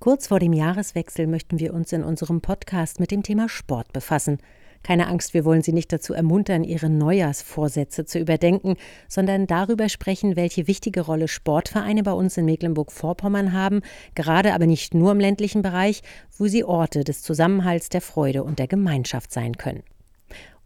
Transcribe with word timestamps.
Kurz 0.00 0.28
vor 0.28 0.38
dem 0.38 0.52
Jahreswechsel 0.52 1.26
möchten 1.26 1.58
wir 1.58 1.74
uns 1.74 1.92
in 1.92 2.04
unserem 2.04 2.40
Podcast 2.40 3.00
mit 3.00 3.10
dem 3.10 3.24
Thema 3.24 3.48
Sport 3.48 3.92
befassen. 3.92 4.38
Keine 4.84 5.08
Angst, 5.08 5.34
wir 5.34 5.44
wollen 5.44 5.62
Sie 5.62 5.72
nicht 5.72 5.92
dazu 5.92 6.14
ermuntern, 6.14 6.62
Ihre 6.62 6.88
Neujahrsvorsätze 6.88 8.04
zu 8.04 8.20
überdenken, 8.20 8.76
sondern 9.08 9.48
darüber 9.48 9.88
sprechen, 9.88 10.36
welche 10.36 10.68
wichtige 10.68 11.00
Rolle 11.00 11.26
Sportvereine 11.26 12.04
bei 12.04 12.12
uns 12.12 12.36
in 12.36 12.44
Mecklenburg-Vorpommern 12.44 13.52
haben, 13.52 13.80
gerade 14.14 14.54
aber 14.54 14.66
nicht 14.66 14.94
nur 14.94 15.10
im 15.10 15.18
ländlichen 15.18 15.62
Bereich, 15.62 16.02
wo 16.36 16.46
sie 16.46 16.62
Orte 16.62 17.02
des 17.02 17.22
Zusammenhalts, 17.22 17.88
der 17.88 18.00
Freude 18.00 18.44
und 18.44 18.60
der 18.60 18.68
Gemeinschaft 18.68 19.32
sein 19.32 19.56
können. 19.56 19.82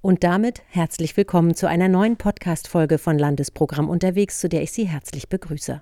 Und 0.03 0.25
damit 0.25 0.61
herzlich 0.69 1.17
willkommen 1.17 1.55
zu 1.55 1.67
einer 1.67 1.89
neuen 1.89 2.19
Podcast-Folge 2.19 2.99
von 2.99 3.19
Landesprogramm 3.19 3.89
unterwegs, 3.89 4.41
zu 4.41 4.51
der 4.51 4.62
ich 4.62 4.73
Sie 4.73 4.85
herzlich 4.85 5.30
begrüße. 5.30 5.80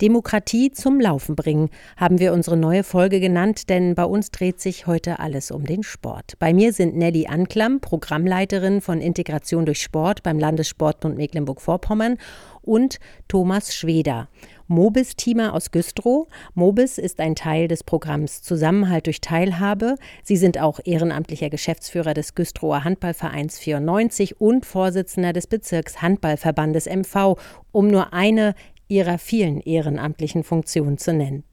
Demokratie 0.00 0.70
zum 0.70 1.00
Laufen 1.00 1.36
bringen, 1.36 1.70
haben 1.96 2.18
wir 2.18 2.32
unsere 2.32 2.56
neue 2.56 2.84
Folge 2.84 3.20
genannt, 3.20 3.68
denn 3.68 3.94
bei 3.94 4.04
uns 4.04 4.30
dreht 4.30 4.60
sich 4.60 4.86
heute 4.86 5.18
alles 5.18 5.50
um 5.50 5.64
den 5.64 5.82
Sport. 5.82 6.34
Bei 6.38 6.52
mir 6.52 6.72
sind 6.72 6.96
Nelly 6.96 7.26
Anklam, 7.26 7.80
Programmleiterin 7.80 8.80
von 8.80 9.00
Integration 9.00 9.66
durch 9.66 9.82
Sport 9.82 10.22
beim 10.22 10.38
Landessportbund 10.38 11.16
Mecklenburg-Vorpommern 11.16 12.18
und 12.64 12.98
Thomas 13.28 13.74
Schweder, 13.74 14.28
Mobis-Teamer 14.68 15.52
aus 15.52 15.70
Güstrow. 15.70 16.26
Mobis 16.54 16.98
ist 16.98 17.20
ein 17.20 17.34
Teil 17.34 17.68
des 17.68 17.84
Programms 17.84 18.42
Zusammenhalt 18.42 19.06
durch 19.06 19.20
Teilhabe. 19.20 19.96
Sie 20.22 20.36
sind 20.36 20.58
auch 20.58 20.80
ehrenamtlicher 20.84 21.50
Geschäftsführer 21.50 22.14
des 22.14 22.34
Güstrower 22.34 22.84
Handballvereins 22.84 23.58
94 23.58 24.40
und 24.40 24.64
Vorsitzender 24.64 25.32
des 25.32 25.46
Bezirks 25.46 26.00
Handballverbandes 26.00 26.86
MV, 26.86 27.36
um 27.72 27.88
nur 27.88 28.12
eine 28.14 28.54
ihrer 28.88 29.18
vielen 29.18 29.60
ehrenamtlichen 29.60 30.44
Funktionen 30.44 30.98
zu 30.98 31.12
nennen. 31.12 31.44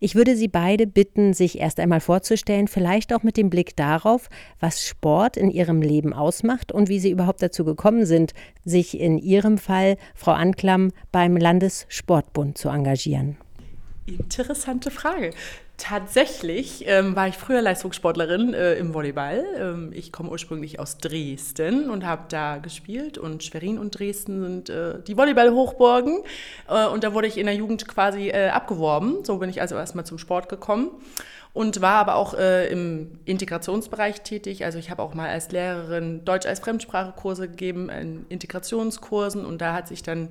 Ich 0.00 0.14
würde 0.14 0.36
Sie 0.36 0.48
beide 0.48 0.86
bitten, 0.86 1.32
sich 1.32 1.58
erst 1.58 1.80
einmal 1.80 2.00
vorzustellen, 2.00 2.68
vielleicht 2.68 3.12
auch 3.12 3.22
mit 3.22 3.36
dem 3.36 3.50
Blick 3.50 3.76
darauf, 3.76 4.28
was 4.58 4.84
Sport 4.84 5.36
in 5.36 5.50
Ihrem 5.50 5.82
Leben 5.82 6.12
ausmacht 6.12 6.72
und 6.72 6.88
wie 6.88 6.98
Sie 6.98 7.10
überhaupt 7.10 7.42
dazu 7.42 7.64
gekommen 7.64 8.06
sind, 8.06 8.32
sich 8.64 8.98
in 8.98 9.18
Ihrem 9.18 9.58
Fall, 9.58 9.96
Frau 10.14 10.32
Anklam, 10.32 10.90
beim 11.12 11.36
Landessportbund 11.36 12.58
zu 12.58 12.68
engagieren. 12.68 13.36
Interessante 14.06 14.90
Frage. 14.90 15.30
Tatsächlich 15.80 16.84
ähm, 16.86 17.16
war 17.16 17.28
ich 17.28 17.38
früher 17.38 17.62
Leistungssportlerin 17.62 18.52
äh, 18.52 18.74
im 18.74 18.92
Volleyball. 18.92 19.42
Ähm, 19.56 19.92
ich 19.94 20.12
komme 20.12 20.28
ursprünglich 20.28 20.78
aus 20.78 20.98
Dresden 20.98 21.88
und 21.88 22.04
habe 22.04 22.24
da 22.28 22.58
gespielt. 22.58 23.16
Und 23.16 23.42
Schwerin 23.42 23.78
und 23.78 23.98
Dresden 23.98 24.42
sind 24.42 24.68
äh, 24.68 25.00
die 25.02 25.16
Volleyball-Hochburgen. 25.16 26.22
Äh, 26.68 26.86
und 26.86 27.02
da 27.02 27.14
wurde 27.14 27.28
ich 27.28 27.38
in 27.38 27.46
der 27.46 27.54
Jugend 27.54 27.88
quasi 27.88 28.28
äh, 28.28 28.50
abgeworben. 28.50 29.24
So 29.24 29.38
bin 29.38 29.48
ich 29.48 29.62
also 29.62 29.74
erstmal 29.74 30.04
zum 30.04 30.18
Sport 30.18 30.50
gekommen 30.50 30.90
und 31.52 31.80
war 31.80 31.94
aber 31.94 32.14
auch 32.14 32.34
äh, 32.34 32.68
im 32.68 33.18
Integrationsbereich 33.24 34.22
tätig. 34.22 34.64
Also 34.64 34.78
ich 34.78 34.90
habe 34.90 35.02
auch 35.02 35.14
mal 35.14 35.28
als 35.28 35.50
Lehrerin 35.50 36.24
Deutsch 36.24 36.46
als 36.46 36.60
Fremdsprachekurse 36.60 37.48
gegeben, 37.48 37.88
in 37.88 38.26
Integrationskursen 38.28 39.44
und 39.44 39.60
da 39.60 39.74
hat 39.74 39.88
sich 39.88 40.02
dann 40.02 40.28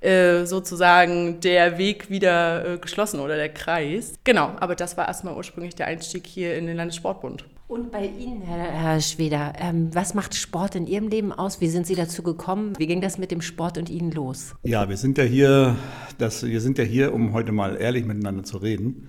äh, 0.00 0.46
sozusagen 0.46 1.40
der 1.40 1.78
Weg 1.78 2.10
wieder 2.10 2.74
äh, 2.74 2.78
geschlossen 2.78 3.20
oder 3.20 3.36
der 3.36 3.50
Kreis. 3.50 4.14
Genau, 4.24 4.52
aber 4.58 4.74
das 4.74 4.96
war 4.96 5.06
erstmal 5.06 5.36
ursprünglich 5.36 5.74
der 5.74 5.86
Einstieg 5.86 6.26
hier 6.26 6.56
in 6.56 6.66
den 6.66 6.76
Landessportbund. 6.76 7.44
Und 7.68 7.90
bei 7.90 8.04
Ihnen, 8.04 8.42
Herr, 8.42 8.70
Herr 8.70 9.00
Schweder, 9.00 9.54
ähm, 9.58 9.88
was 9.94 10.12
macht 10.12 10.34
Sport 10.34 10.74
in 10.74 10.86
Ihrem 10.86 11.08
Leben 11.08 11.32
aus? 11.32 11.62
Wie 11.62 11.68
sind 11.68 11.86
Sie 11.86 11.94
dazu 11.94 12.22
gekommen? 12.22 12.74
Wie 12.76 12.86
ging 12.86 13.00
das 13.00 13.16
mit 13.16 13.30
dem 13.30 13.40
Sport 13.40 13.78
und 13.78 13.88
Ihnen 13.88 14.10
los? 14.10 14.54
Ja, 14.62 14.90
wir 14.90 14.98
sind 14.98 15.16
ja 15.16 15.24
hier, 15.24 15.76
das, 16.18 16.44
wir 16.44 16.60
sind 16.60 16.76
ja 16.76 16.84
hier, 16.84 17.14
um 17.14 17.32
heute 17.32 17.52
mal 17.52 17.80
ehrlich 17.80 18.04
miteinander 18.04 18.44
zu 18.44 18.58
reden. 18.58 19.08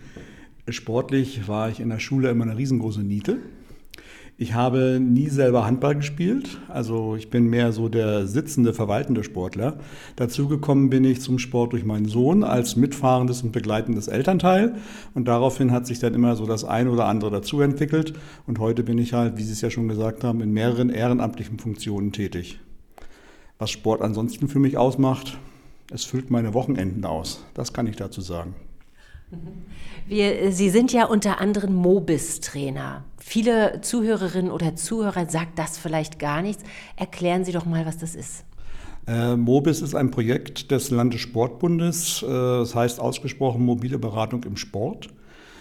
Sportlich 0.69 1.49
war 1.49 1.69
ich 1.69 1.81
in 1.81 1.89
der 1.89 1.99
Schule 1.99 2.29
immer 2.29 2.45
eine 2.45 2.57
riesengroße 2.57 3.01
Niete. 3.01 3.39
Ich 4.37 4.53
habe 4.53 4.99
nie 5.01 5.27
selber 5.27 5.65
Handball 5.65 5.95
gespielt, 5.95 6.57
also 6.69 7.15
ich 7.15 7.29
bin 7.29 7.49
mehr 7.49 7.73
so 7.73 7.89
der 7.89 8.27
sitzende, 8.27 8.73
verwaltende 8.73 9.25
Sportler. 9.25 9.77
Dazu 10.15 10.47
gekommen 10.47 10.89
bin 10.89 11.03
ich 11.03 11.19
zum 11.19 11.37
Sport 11.37 11.73
durch 11.73 11.83
meinen 11.83 12.05
Sohn 12.05 12.45
als 12.45 12.77
mitfahrendes 12.77 13.43
und 13.43 13.51
begleitendes 13.51 14.07
Elternteil 14.07 14.75
und 15.13 15.27
daraufhin 15.27 15.71
hat 15.71 15.85
sich 15.85 15.99
dann 15.99 16.13
immer 16.13 16.37
so 16.37 16.45
das 16.45 16.63
eine 16.63 16.89
oder 16.89 17.05
andere 17.05 17.29
dazu 17.29 17.59
entwickelt 17.59 18.13
und 18.47 18.57
heute 18.57 18.83
bin 18.83 18.97
ich 18.97 19.13
halt, 19.13 19.37
wie 19.37 19.43
Sie 19.43 19.51
es 19.51 19.61
ja 19.61 19.69
schon 19.69 19.89
gesagt 19.89 20.23
haben, 20.23 20.39
in 20.39 20.51
mehreren 20.51 20.89
ehrenamtlichen 20.89 21.59
Funktionen 21.59 22.13
tätig. 22.13 22.59
Was 23.59 23.69
Sport 23.69 24.01
ansonsten 24.01 24.47
für 24.47 24.59
mich 24.59 24.77
ausmacht, 24.77 25.37
es 25.91 26.05
füllt 26.05 26.31
meine 26.31 26.53
Wochenenden 26.53 27.05
aus, 27.05 27.45
das 27.53 27.73
kann 27.73 27.85
ich 27.85 27.97
dazu 27.97 28.21
sagen. 28.21 28.55
Wir, 30.07 30.51
Sie 30.51 30.69
sind 30.69 30.91
ja 30.91 31.05
unter 31.05 31.39
anderem 31.39 31.75
Mobis-Trainer. 31.75 33.03
Viele 33.17 33.79
Zuhörerinnen 33.81 34.51
oder 34.51 34.75
Zuhörer 34.75 35.29
sagt 35.29 35.57
das 35.57 35.77
vielleicht 35.77 36.19
gar 36.19 36.41
nichts. 36.41 36.63
Erklären 36.97 37.45
Sie 37.45 37.51
doch 37.51 37.65
mal, 37.65 37.85
was 37.85 37.97
das 37.97 38.15
ist. 38.15 38.43
Äh, 39.07 39.35
Mobis 39.35 39.81
ist 39.81 39.95
ein 39.95 40.11
Projekt 40.11 40.71
des 40.71 40.91
Landessportbundes. 40.91 42.23
Äh, 42.23 42.27
das 42.27 42.75
heißt 42.75 42.99
ausgesprochen 42.99 43.65
mobile 43.65 43.97
Beratung 43.97 44.43
im 44.43 44.57
Sport. 44.57 45.09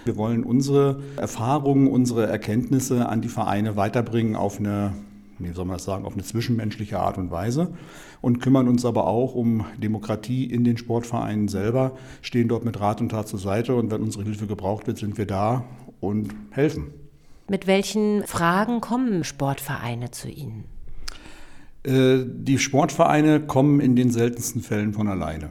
Wir 0.04 0.16
wollen 0.16 0.42
unsere 0.42 1.00
Erfahrungen, 1.16 1.86
unsere 1.86 2.26
Erkenntnisse 2.26 3.08
an 3.08 3.20
die 3.20 3.28
Vereine 3.28 3.76
weiterbringen 3.76 4.34
auf 4.34 4.58
eine 4.58 4.94
wie 5.44 5.52
soll 5.52 5.64
man 5.64 5.76
das 5.76 5.84
sagen, 5.84 6.04
auf 6.04 6.14
eine 6.14 6.22
zwischenmenschliche 6.22 6.98
Art 6.98 7.18
und 7.18 7.30
Weise 7.30 7.72
und 8.20 8.40
kümmern 8.40 8.68
uns 8.68 8.84
aber 8.84 9.06
auch 9.06 9.34
um 9.34 9.64
Demokratie 9.78 10.44
in 10.44 10.64
den 10.64 10.76
Sportvereinen 10.76 11.48
selber, 11.48 11.92
stehen 12.20 12.48
dort 12.48 12.64
mit 12.64 12.80
Rat 12.80 13.00
und 13.00 13.10
Tat 13.10 13.28
zur 13.28 13.38
Seite 13.38 13.74
und 13.74 13.90
wenn 13.90 14.02
unsere 14.02 14.24
Hilfe 14.24 14.46
gebraucht 14.46 14.86
wird, 14.86 14.98
sind 14.98 15.18
wir 15.18 15.26
da 15.26 15.64
und 16.00 16.34
helfen. 16.50 16.88
Mit 17.48 17.66
welchen 17.66 18.24
Fragen 18.26 18.80
kommen 18.80 19.24
Sportvereine 19.24 20.10
zu 20.10 20.28
Ihnen? 20.28 20.64
Äh, 21.84 22.18
die 22.24 22.58
Sportvereine 22.58 23.40
kommen 23.40 23.80
in 23.80 23.96
den 23.96 24.10
seltensten 24.10 24.62
Fällen 24.62 24.92
von 24.92 25.08
alleine. 25.08 25.50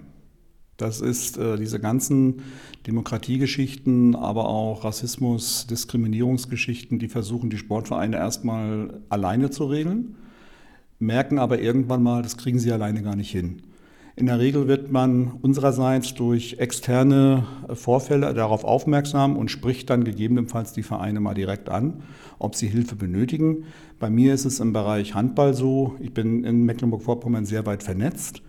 Das 0.82 1.00
ist 1.00 1.38
äh, 1.38 1.58
diese 1.58 1.80
ganzen 1.80 2.42
Demokratiegeschichten, 2.88 4.16
aber 4.16 4.50
auch 4.50 4.84
Rassismus, 4.84 5.68
Diskriminierungsgeschichten, 5.68 6.98
die 6.98 7.08
versuchen 7.08 7.52
die 7.52 7.60
Sportvereine 7.60 8.18
erstmal 8.18 9.00
alleine 9.10 9.52
zu 9.52 9.66
regeln, 9.66 10.16
merken 10.98 11.38
aber 11.38 11.62
irgendwann 11.62 12.02
mal, 12.02 12.24
das 12.24 12.36
kriegen 12.36 12.58
sie 12.58 12.72
alleine 12.72 13.04
gar 13.04 13.16
nicht 13.16 13.30
hin. 13.30 13.62
In 14.16 14.26
der 14.26 14.40
Regel 14.40 14.68
wird 14.68 14.92
man 14.92 15.34
unsererseits 15.44 16.16
durch 16.16 16.56
externe 16.58 17.46
Vorfälle 17.74 18.34
darauf 18.34 18.64
aufmerksam 18.64 19.38
und 19.38 19.52
spricht 19.52 19.92
dann 19.92 20.04
gegebenenfalls 20.04 20.74
die 20.74 20.84
Vereine 20.84 21.20
mal 21.20 21.36
direkt 21.36 21.70
an, 21.70 22.02
ob 22.40 22.56
sie 22.56 22.68
Hilfe 22.68 22.96
benötigen. 22.96 23.66
Bei 24.00 24.10
mir 24.10 24.34
ist 24.34 24.46
es 24.46 24.60
im 24.60 24.74
Bereich 24.74 25.14
Handball 25.14 25.54
so, 25.54 25.96
ich 26.00 26.12
bin 26.12 26.44
in 26.44 26.66
Mecklenburg-Vorpommern 26.66 27.46
sehr 27.46 27.68
weit 27.68 27.84
vernetzt. 27.84 28.42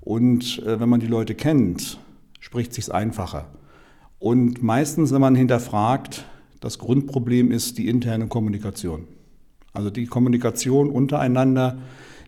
Und 0.00 0.60
äh, 0.60 0.80
wenn 0.80 0.88
man 0.88 1.00
die 1.00 1.06
Leute 1.06 1.34
kennt, 1.34 1.98
spricht 2.40 2.72
sich's 2.72 2.90
einfacher. 2.90 3.46
Und 4.18 4.62
meistens, 4.62 5.12
wenn 5.12 5.20
man 5.20 5.34
hinterfragt, 5.34 6.24
das 6.60 6.78
Grundproblem 6.78 7.50
ist 7.50 7.78
die 7.78 7.88
interne 7.88 8.28
Kommunikation. 8.28 9.06
Also 9.72 9.90
die 9.90 10.06
Kommunikation 10.06 10.90
untereinander, 10.90 11.78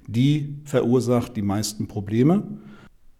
die 0.06 0.56
verursacht 0.64 1.36
die 1.36 1.42
meisten 1.42 1.88
Probleme. 1.88 2.44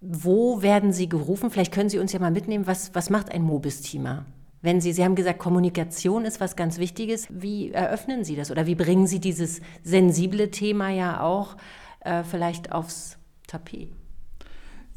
Wo 0.01 0.63
werden 0.63 0.93
Sie 0.93 1.09
gerufen? 1.09 1.51
Vielleicht 1.51 1.73
können 1.73 1.91
Sie 1.91 1.99
uns 1.99 2.13
ja 2.13 2.19
mal 2.19 2.31
mitnehmen, 2.31 2.67
was, 2.67 2.95
was 2.95 3.11
macht 3.11 3.31
ein 3.31 3.43
Mobis-Teamer? 3.43 4.27
Wenn 4.61 4.81
Sie, 4.81 4.93
Sie 4.93 5.05
haben 5.05 5.17
gesagt, 5.17 5.39
Kommunikation 5.39 6.25
ist 6.25 6.41
was 6.41 6.57
ganz 6.57 6.79
Wichtiges. 6.79 7.27
Wie 7.31 7.73
eröffnen 7.73 8.25
Sie 8.25 8.37
das 8.37 8.51
oder 8.51 8.67
wie 8.67 8.75
bringen 8.75 9.07
Sie 9.07 9.21
dieses 9.21 9.61
sensible 9.83 10.51
Thema 10.51 10.91
ja 10.91 11.21
auch 11.21 11.57
äh, 12.01 12.23
vielleicht 12.23 12.73
aufs 12.73 13.19
Tapet? 13.49 13.91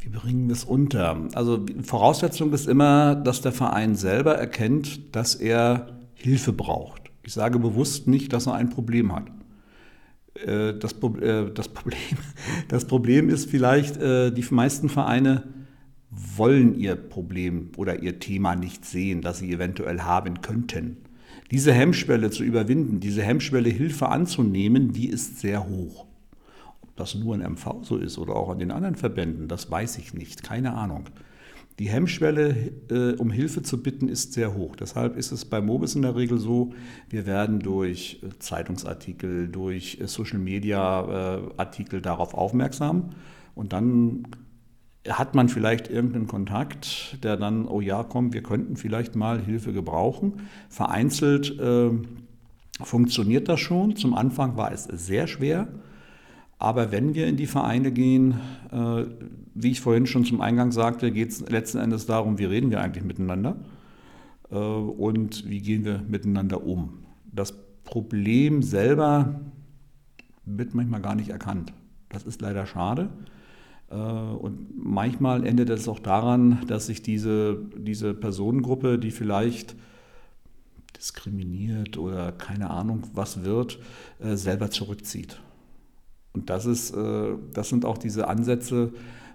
Wie 0.06 0.12
bringen 0.12 0.48
wir 0.48 0.54
es 0.54 0.64
unter? 0.64 1.20
Also 1.34 1.66
Voraussetzung 1.82 2.54
ist 2.54 2.68
immer, 2.68 3.16
dass 3.16 3.42
der 3.42 3.52
Verein 3.52 3.96
selber 3.96 4.36
erkennt, 4.36 5.16
dass 5.16 5.34
er 5.34 5.98
Hilfe 6.14 6.54
braucht. 6.54 7.10
Ich 7.24 7.34
sage 7.34 7.58
bewusst 7.58 8.08
nicht, 8.08 8.32
dass 8.32 8.46
er 8.46 8.54
ein 8.54 8.70
Problem 8.70 9.16
hat. 9.16 9.32
Äh, 10.36 10.78
das, 10.78 10.94
äh, 10.94 11.52
das, 11.52 11.70
Problem, 11.70 12.18
das 12.68 12.86
Problem 12.86 13.30
ist 13.30 13.50
vielleicht, 13.50 13.98
äh, 13.98 14.32
die 14.32 14.46
meisten 14.52 14.90
Vereine 14.90 15.48
wollen 16.12 16.76
ihr 16.76 16.96
Problem 16.96 17.72
oder 17.76 18.04
ihr 18.04 18.20
Thema 18.20 18.56
nicht 18.56 18.86
sehen, 18.86 19.22
das 19.22 19.40
sie 19.40 19.52
eventuell 19.52 20.02
haben 20.02 20.42
könnten. 20.42 20.98
Diese 21.50 21.74
Hemmschwelle 21.74 22.30
zu 22.30 22.44
überwinden, 22.44 23.00
diese 23.00 23.24
Hemmschwelle 23.24 23.70
Hilfe 23.70 24.10
anzunehmen, 24.10 24.94
die 24.94 25.10
ist 25.10 25.40
sehr 25.40 25.68
hoch 25.68 26.06
das 26.96 27.16
nur 27.16 27.36
in 27.36 27.42
MV 27.42 27.84
so 27.84 27.98
ist 27.98 28.18
oder 28.18 28.36
auch 28.36 28.50
an 28.50 28.60
den 28.60 28.72
anderen 28.72 28.96
Verbänden, 28.96 29.48
das 29.48 29.70
weiß 29.70 29.98
ich 29.98 30.14
nicht, 30.14 30.44
keine 30.44 30.74
Ahnung. 30.74 31.06
Die 31.78 31.90
Hemmschwelle, 31.90 32.72
äh, 32.90 33.16
um 33.18 33.32
Hilfe 33.32 33.62
zu 33.62 33.84
bitten, 33.84 34.08
ist 34.08 34.32
sehr 34.32 34.54
hoch. 34.56 34.78
Deshalb 34.78 35.18
ist 35.18 35.34
es 35.34 35.44
bei 35.44 35.60
Mobis 35.60 35.96
in 35.96 36.04
der 36.04 36.16
Regel 36.16 36.38
so, 36.38 36.72
wir 37.10 37.26
werden 37.26 37.60
durch 37.60 38.22
äh, 38.24 38.30
Zeitungsartikel, 38.40 39.50
durch 39.50 40.00
äh, 40.00 40.08
Social-Media-Artikel 40.08 42.02
darauf 42.02 42.34
aufmerksam 42.34 43.10
und 43.56 43.74
dann 43.74 44.26
hat 45.08 45.36
man 45.36 45.50
vielleicht 45.50 45.90
irgendeinen 45.90 46.28
Kontakt, 46.28 47.24
der 47.24 47.38
dann, 47.38 47.68
oh 47.68 47.82
ja, 47.82 48.04
komm, 48.04 48.34
wir 48.34 48.42
könnten 48.42 48.76
vielleicht 48.76 49.16
mal 49.16 49.40
Hilfe 49.40 49.72
gebrauchen. 49.72 50.48
Vereinzelt 50.70 51.60
äh, 51.60 51.92
funktioniert 52.82 53.48
das 53.48 53.60
schon. 53.60 53.96
Zum 53.96 54.14
Anfang 54.14 54.58
war 54.58 54.72
es 54.72 54.86
sehr 54.86 55.28
schwer. 55.28 55.68
Aber 56.66 56.92
wenn 56.92 57.14
wir 57.14 57.28
in 57.28 57.38
die 57.38 57.46
Vereine 57.46 57.92
gehen, 57.92 58.42
äh, 58.72 59.04
wie 59.54 59.70
ich 59.70 59.82
vorhin 59.82 60.08
schon 60.08 60.26
zum 60.26 60.42
Eingang 60.42 60.72
sagte, 60.72 61.12
geht 61.12 61.30
es 61.30 61.48
letzten 61.48 61.78
Endes 61.78 62.08
darum, 62.08 62.40
wie 62.40 62.46
reden 62.46 62.72
wir 62.72 62.82
eigentlich 62.82 63.04
miteinander 63.04 63.58
äh, 64.50 64.56
und 64.56 65.48
wie 65.48 65.60
gehen 65.60 65.86
wir 65.86 66.02
miteinander 66.08 66.64
um. 66.64 67.06
Das 67.32 67.54
Problem 67.84 68.64
selber 68.64 69.42
wird 70.46 70.74
manchmal 70.74 71.02
gar 71.02 71.14
nicht 71.14 71.30
erkannt. 71.30 71.72
Das 72.10 72.24
ist 72.24 72.42
leider 72.42 72.66
schade. 72.66 73.10
Äh, 73.92 73.96
und 73.96 74.70
manchmal 74.76 75.46
endet 75.46 75.70
es 75.70 75.88
auch 75.88 76.00
daran, 76.00 76.64
dass 76.66 76.88
sich 76.88 77.04
diese, 77.04 77.60
diese 77.78 78.16
Personengruppe, 78.16 78.98
die 78.98 79.12
vielleicht 79.12 79.76
diskriminiert 80.98 82.00
oder 82.00 82.32
keine 82.32 82.72
Ahnung 82.72 83.04
was 83.14 83.44
wird, 83.44 83.78
äh, 84.20 84.36
selber 84.36 84.72
zurückzieht. 84.72 85.40
Und 86.36 86.50
das, 86.50 86.66
ist, 86.66 86.92
äh, 86.92 87.30
das 87.54 87.70
sind 87.70 87.86
auch 87.86 87.98
diese 87.98 88.28
Ansätze, 88.28 88.92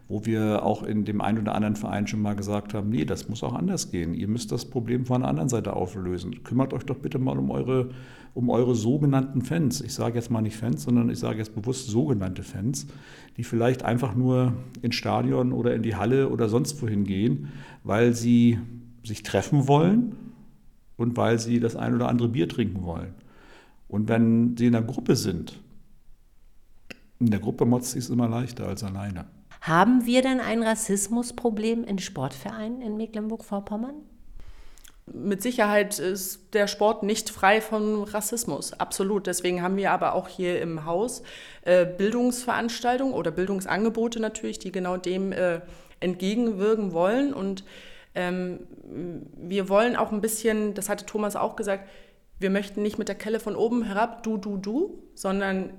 wo 0.08 0.26
wir 0.26 0.64
auch 0.64 0.82
in 0.82 1.04
dem 1.04 1.20
einen 1.20 1.38
oder 1.38 1.54
anderen 1.54 1.76
Verein 1.76 2.06
schon 2.06 2.20
mal 2.20 2.34
gesagt 2.34 2.74
haben, 2.74 2.90
nee, 2.90 3.04
das 3.04 3.28
muss 3.28 3.42
auch 3.42 3.54
anders 3.54 3.90
gehen. 3.90 4.12
Ihr 4.12 4.28
müsst 4.28 4.52
das 4.52 4.66
Problem 4.66 5.06
von 5.06 5.22
der 5.22 5.30
anderen 5.30 5.48
Seite 5.48 5.74
auflösen. 5.74 6.42
Kümmert 6.44 6.74
euch 6.74 6.84
doch 6.84 6.98
bitte 6.98 7.18
mal 7.18 7.38
um 7.38 7.50
eure, 7.50 7.90
um 8.34 8.50
eure 8.50 8.74
sogenannten 8.74 9.40
Fans. 9.40 9.80
Ich 9.80 9.94
sage 9.94 10.16
jetzt 10.16 10.30
mal 10.30 10.42
nicht 10.42 10.56
Fans, 10.56 10.82
sondern 10.82 11.08
ich 11.08 11.18
sage 11.18 11.38
jetzt 11.38 11.54
bewusst 11.54 11.88
sogenannte 11.88 12.42
Fans, 12.42 12.86
die 13.36 13.44
vielleicht 13.44 13.84
einfach 13.84 14.14
nur 14.14 14.52
ins 14.82 14.96
Stadion 14.96 15.52
oder 15.52 15.74
in 15.74 15.82
die 15.82 15.94
Halle 15.96 16.28
oder 16.28 16.48
sonst 16.50 16.82
wohin 16.82 17.04
gehen, 17.04 17.48
weil 17.82 18.12
sie 18.12 18.58
sich 19.04 19.22
treffen 19.22 19.68
wollen 19.68 20.16
und 20.98 21.16
weil 21.16 21.38
sie 21.38 21.60
das 21.60 21.76
ein 21.76 21.94
oder 21.94 22.08
andere 22.08 22.28
Bier 22.28 22.48
trinken 22.48 22.84
wollen. 22.84 23.14
Und 23.88 24.08
wenn 24.08 24.56
sie 24.56 24.66
in 24.66 24.74
einer 24.74 24.84
Gruppe 24.84 25.16
sind, 25.16 25.60
in 27.20 27.30
der 27.30 27.40
Gruppe 27.40 27.66
motzt 27.66 27.94
es 27.94 28.08
immer 28.08 28.28
leichter 28.28 28.66
als 28.66 28.82
alleine. 28.82 29.26
Haben 29.60 30.06
wir 30.06 30.22
denn 30.22 30.40
ein 30.40 30.62
Rassismusproblem 30.62 31.84
in 31.84 31.98
Sportvereinen 31.98 32.80
in 32.80 32.96
Mecklenburg-Vorpommern? 32.96 33.94
Mit 35.12 35.42
Sicherheit 35.42 35.98
ist 35.98 36.54
der 36.54 36.66
Sport 36.66 37.02
nicht 37.02 37.30
frei 37.30 37.60
von 37.60 38.04
Rassismus, 38.04 38.72
absolut. 38.72 39.26
Deswegen 39.26 39.60
haben 39.60 39.76
wir 39.76 39.90
aber 39.90 40.14
auch 40.14 40.28
hier 40.28 40.62
im 40.62 40.86
Haus 40.86 41.22
äh, 41.62 41.84
Bildungsveranstaltungen 41.84 43.12
oder 43.12 43.30
Bildungsangebote 43.30 44.20
natürlich, 44.20 44.58
die 44.58 44.72
genau 44.72 44.96
dem 44.96 45.32
äh, 45.32 45.60
entgegenwirken 45.98 46.92
wollen. 46.92 47.34
Und 47.34 47.64
ähm, 48.14 48.60
wir 49.36 49.68
wollen 49.68 49.96
auch 49.96 50.12
ein 50.12 50.20
bisschen, 50.20 50.74
das 50.74 50.88
hatte 50.88 51.06
Thomas 51.06 51.36
auch 51.36 51.56
gesagt, 51.56 51.88
wir 52.38 52.50
möchten 52.50 52.80
nicht 52.80 52.98
mit 52.98 53.08
der 53.08 53.16
Kelle 53.16 53.40
von 53.40 53.56
oben 53.56 53.82
herab, 53.82 54.22
du, 54.22 54.38
du, 54.38 54.56
du, 54.56 55.02
sondern 55.14 55.70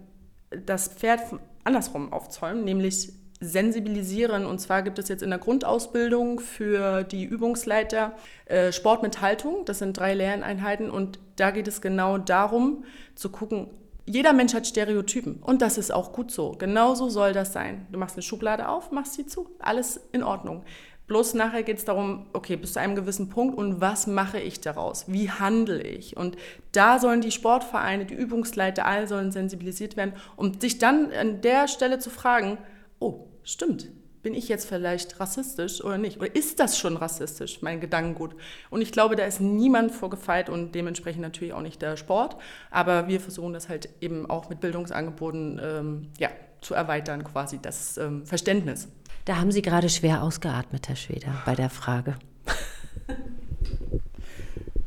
das 0.65 0.89
Pferd 0.89 1.21
andersrum 1.63 2.12
aufzäumen, 2.12 2.63
nämlich 2.63 3.13
sensibilisieren. 3.39 4.45
Und 4.45 4.59
zwar 4.59 4.83
gibt 4.83 5.00
es 5.00 5.09
jetzt 5.09 5.24
in 5.24 5.31
der 5.31 5.39
Grundausbildung 5.39 6.39
für 6.39 7.03
die 7.03 7.24
Übungsleiter 7.24 8.13
äh, 8.45 8.71
Sport 8.71 9.01
mit 9.01 9.21
Haltung. 9.21 9.65
Das 9.65 9.80
sind 9.80 9.98
drei 9.98 10.13
Lerneinheiten. 10.13 10.92
Und 10.92 11.19
da 11.38 11.51
geht 11.51 11.68
es 11.68 11.81
genau 11.81 12.18
darum, 12.19 12.86
zu 13.15 13.30
gucken, 13.30 13.68
jeder 14.06 14.33
Mensch 14.33 14.53
hat 14.53 14.68
Stereotypen. 14.68 15.36
Und 15.42 15.62
das 15.62 15.77
ist 15.77 15.92
auch 15.92 16.13
gut 16.13 16.31
so. 16.31 16.51
Genauso 16.51 17.09
soll 17.09 17.33
das 17.33 17.53
sein. 17.53 17.88
Du 17.92 18.00
machst 18.00 18.15
eine 18.15 18.24
Schublade 18.24 18.68
auf, 18.68 18.92
machst 18.92 19.13
sie 19.13 19.25
zu. 19.25 19.50
Alles 19.59 20.00
in 20.12 20.24
Ordnung. 20.24 20.63
Bloß 21.07 21.33
nachher 21.33 21.63
geht 21.63 21.77
es 21.77 21.86
darum, 21.86 22.27
okay, 22.31 22.56
bis 22.56 22.74
zu 22.74 22.80
einem 22.80 22.95
gewissen 22.95 23.30
Punkt 23.30 23.57
und 23.57 23.81
was 23.81 24.07
mache 24.07 24.39
ich 24.39 24.62
daraus? 24.62 25.06
Wie 25.07 25.30
handle 25.30 25.81
ich? 25.81 26.15
Und 26.15 26.38
da 26.71 27.00
sollen 27.00 27.21
die 27.21 27.31
Sportvereine, 27.31 28.06
die 28.06 28.13
Übungsleiter, 28.13 28.86
alle 28.86 29.07
sollen 29.07 29.31
sensibilisiert 29.31 29.98
werden, 29.98 30.13
um 30.38 30.59
sich 30.59 30.77
dann 30.77 31.12
an 31.12 31.42
der 31.42 31.68
Stelle 31.68 32.00
zu 32.00 32.09
fragen, 32.09 32.57
oh, 33.00 33.27
stimmt, 33.44 33.89
bin 34.24 34.33
ich 34.33 34.48
jetzt 34.48 34.68
vielleicht 34.68 35.19
rassistisch 35.19 35.83
oder 35.83 35.98
nicht? 35.98 36.18
Oder 36.18 36.36
ist 36.36 36.59
das 36.59 36.77
schon 36.77 36.95
rassistisch, 36.98 37.62
mein 37.62 37.80
Gedankengut? 37.80 38.36
Und 38.69 38.81
ich 38.81 38.92
glaube, 38.92 39.15
da 39.15 39.25
ist 39.25 39.42
niemand 39.42 39.92
vorgefeit 39.92 40.50
und 40.50 40.75
dementsprechend 40.75 41.21
natürlich 41.21 41.53
auch 41.53 41.62
nicht 41.62 41.81
der 41.81 41.98
Sport. 41.98 42.38
Aber 42.69 43.07
wir 43.07 43.19
versuchen 43.19 43.53
das 43.53 43.69
halt 43.69 43.89
eben 44.00 44.30
auch 44.30 44.50
mit 44.50 44.59
Bildungsangeboten 44.59 45.59
ähm, 45.63 46.07
ja, 46.19 46.30
zu 46.62 46.74
erweitern, 46.74 47.24
quasi 47.24 47.59
das 47.59 47.98
ähm, 47.98 48.25
Verständnis. 48.25 48.88
Da 49.26 49.38
haben 49.38 49.52
Sie 49.52 49.62
gerade 49.62 49.90
schwer 49.90 50.24
ausgeatmet, 50.24 50.88
Herr 50.88 50.96
Schweder, 50.96 51.42
bei 51.46 51.54
der 51.54 51.70
Frage. 51.70 52.16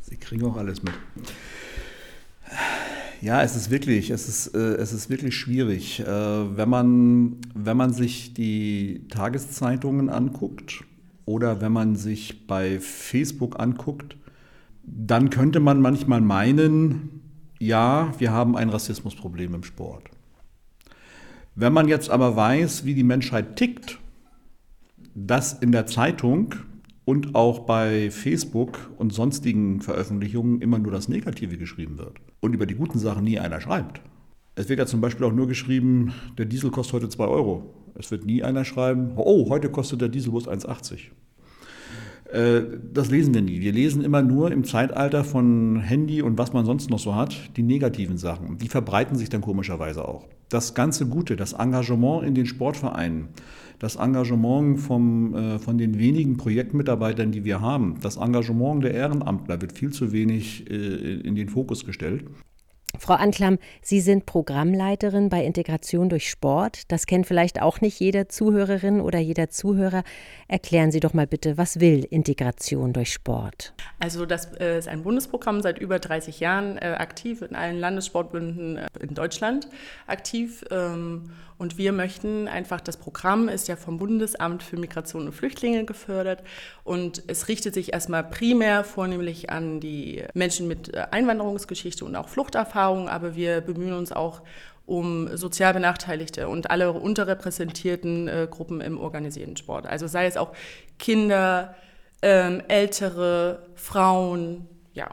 Sie 0.01 0.17
kriegen 0.17 0.45
auch 0.45 0.57
alles 0.57 0.83
mit. 0.83 0.93
Ja, 3.21 3.41
es 3.41 3.55
ist 3.55 3.69
wirklich, 3.69 4.09
es 4.09 4.27
ist, 4.27 4.47
äh, 4.53 4.75
es 4.75 4.91
ist 4.91 5.09
wirklich 5.09 5.35
schwierig. 5.35 6.01
Äh, 6.01 6.05
wenn, 6.05 6.69
man, 6.69 7.37
wenn 7.55 7.77
man 7.77 7.93
sich 7.93 8.33
die 8.33 9.07
Tageszeitungen 9.09 10.09
anguckt 10.09 10.83
oder 11.25 11.61
wenn 11.61 11.71
man 11.71 11.95
sich 11.95 12.45
bei 12.45 12.79
Facebook 12.79 13.59
anguckt, 13.59 14.17
dann 14.83 15.29
könnte 15.29 15.59
man 15.59 15.81
manchmal 15.81 16.21
meinen, 16.21 17.21
ja, 17.57 18.13
wir 18.19 18.31
haben 18.31 18.55
ein 18.57 18.69
Rassismusproblem 18.69 19.55
im 19.55 19.63
Sport. 19.63 20.03
Wenn 21.55 21.71
man 21.71 21.87
jetzt 21.87 22.09
aber 22.09 22.35
weiß, 22.35 22.83
wie 22.83 22.93
die 22.93 23.03
Menschheit 23.03 23.55
tickt 23.55 23.97
dass 25.15 25.53
in 25.53 25.71
der 25.71 25.87
Zeitung 25.87 26.55
und 27.05 27.35
auch 27.35 27.59
bei 27.59 28.11
Facebook 28.11 28.91
und 28.97 29.13
sonstigen 29.13 29.81
Veröffentlichungen 29.81 30.61
immer 30.61 30.77
nur 30.77 30.91
das 30.91 31.07
Negative 31.07 31.57
geschrieben 31.57 31.97
wird 31.97 32.17
und 32.41 32.53
über 32.53 32.65
die 32.65 32.75
guten 32.75 32.99
Sachen 32.99 33.23
nie 33.23 33.39
einer 33.39 33.61
schreibt. 33.61 34.01
Es 34.55 34.69
wird 34.69 34.79
ja 34.79 34.85
zum 34.85 35.01
Beispiel 35.01 35.25
auch 35.25 35.33
nur 35.33 35.47
geschrieben, 35.47 36.13
der 36.37 36.45
Diesel 36.45 36.69
kostet 36.69 36.95
heute 36.95 37.09
2 37.09 37.25
Euro. 37.25 37.73
Es 37.95 38.11
wird 38.11 38.25
nie 38.25 38.43
einer 38.43 38.65
schreiben, 38.65 39.13
oh, 39.15 39.49
heute 39.49 39.69
kostet 39.69 40.01
der 40.01 40.09
Dieselbus 40.09 40.47
1,80. 40.47 41.11
Äh, 42.31 42.61
das 42.93 43.09
lesen 43.09 43.33
wir 43.33 43.41
nie. 43.41 43.61
Wir 43.61 43.71
lesen 43.71 44.03
immer 44.03 44.21
nur 44.21 44.51
im 44.51 44.63
Zeitalter 44.63 45.23
von 45.23 45.79
Handy 45.79 46.21
und 46.21 46.37
was 46.37 46.53
man 46.53 46.65
sonst 46.65 46.89
noch 46.89 46.99
so 46.99 47.15
hat, 47.15 47.55
die 47.55 47.63
negativen 47.63 48.17
Sachen. 48.17 48.57
Die 48.57 48.67
verbreiten 48.67 49.15
sich 49.15 49.29
dann 49.29 49.41
komischerweise 49.41 50.07
auch. 50.07 50.27
Das 50.49 50.73
ganze 50.73 51.07
Gute, 51.07 51.35
das 51.35 51.53
Engagement 51.53 52.23
in 52.23 52.35
den 52.35 52.45
Sportvereinen, 52.45 53.29
das 53.79 53.95
Engagement 53.95 54.79
vom, 54.79 55.35
äh, 55.35 55.59
von 55.59 55.77
den 55.77 55.99
wenigen 55.99 56.37
Projektmitarbeitern, 56.37 57.31
die 57.31 57.43
wir 57.43 57.61
haben, 57.61 57.97
das 58.01 58.17
Engagement 58.17 58.83
der 58.83 58.93
Ehrenamtler 58.93 59.61
wird 59.61 59.73
viel 59.73 59.91
zu 59.91 60.11
wenig 60.11 60.69
äh, 60.69 61.19
in 61.19 61.35
den 61.35 61.49
Fokus 61.49 61.85
gestellt. 61.85 62.25
Frau 62.99 63.13
Anklam, 63.13 63.57
Sie 63.81 63.99
sind 63.99 64.25
Programmleiterin 64.25 65.29
bei 65.29 65.43
Integration 65.43 66.09
durch 66.09 66.29
Sport. 66.29 66.91
Das 66.91 67.05
kennt 67.05 67.27
vielleicht 67.27 67.61
auch 67.61 67.81
nicht 67.81 67.99
jede 67.99 68.27
Zuhörerin 68.27 69.01
oder 69.01 69.19
jeder 69.19 69.49
Zuhörer. 69.49 70.03
Erklären 70.47 70.91
Sie 70.91 70.99
doch 70.99 71.13
mal 71.13 71.27
bitte, 71.27 71.57
was 71.57 71.79
will 71.79 72.05
Integration 72.09 72.93
durch 72.93 73.11
Sport? 73.11 73.73
Also 73.99 74.25
das 74.25 74.53
äh, 74.59 74.79
ist 74.79 74.87
ein 74.87 75.03
Bundesprogramm 75.03 75.61
seit 75.61 75.79
über 75.79 75.99
30 75.99 76.39
Jahren 76.39 76.77
äh, 76.77 76.95
aktiv 76.97 77.41
in 77.41 77.55
allen 77.55 77.79
Landessportbünden 77.79 78.77
äh, 78.77 78.87
in 78.99 79.13
Deutschland 79.13 79.67
aktiv. 80.07 80.63
Und 81.57 81.77
wir 81.77 81.93
möchten 81.93 82.47
einfach, 82.47 82.81
das 82.81 82.97
Programm 82.97 83.47
ist 83.47 83.67
ja 83.67 83.75
vom 83.75 83.97
Bundesamt 83.97 84.61
für 84.61 84.77
Migration 84.77 85.27
und 85.27 85.33
Flüchtlinge 85.33 85.85
gefördert. 85.85 86.43
Und 86.83 87.23
es 87.27 87.47
richtet 87.47 87.73
sich 87.73 87.93
erstmal 87.93 88.23
primär 88.23 88.83
vornehmlich 88.83 89.49
an 89.49 89.79
die 89.79 90.23
Menschen 90.33 90.67
mit 90.67 90.95
Einwanderungsgeschichte 90.95 92.03
und 92.03 92.15
auch 92.15 92.27
Fluchterfahrung, 92.27 93.07
aber 93.07 93.35
wir 93.35 93.61
bemühen 93.61 93.93
uns 93.93 94.11
auch 94.11 94.41
um 94.85 95.35
sozial 95.35 95.73
Benachteiligte 95.73 96.47
und 96.47 96.69
alle 96.69 96.91
unterrepräsentierten 96.91 98.27
äh, 98.27 98.47
Gruppen 98.49 98.81
im 98.81 98.99
organisierten 98.99 99.57
Sport. 99.57 99.87
Also 99.87 100.07
sei 100.07 100.27
es 100.27 100.37
auch 100.37 100.53
Kinder, 100.99 101.75
ähm, 102.21 102.61
Ältere, 102.67 103.63
Frauen, 103.75 104.67
ja, 104.93 105.09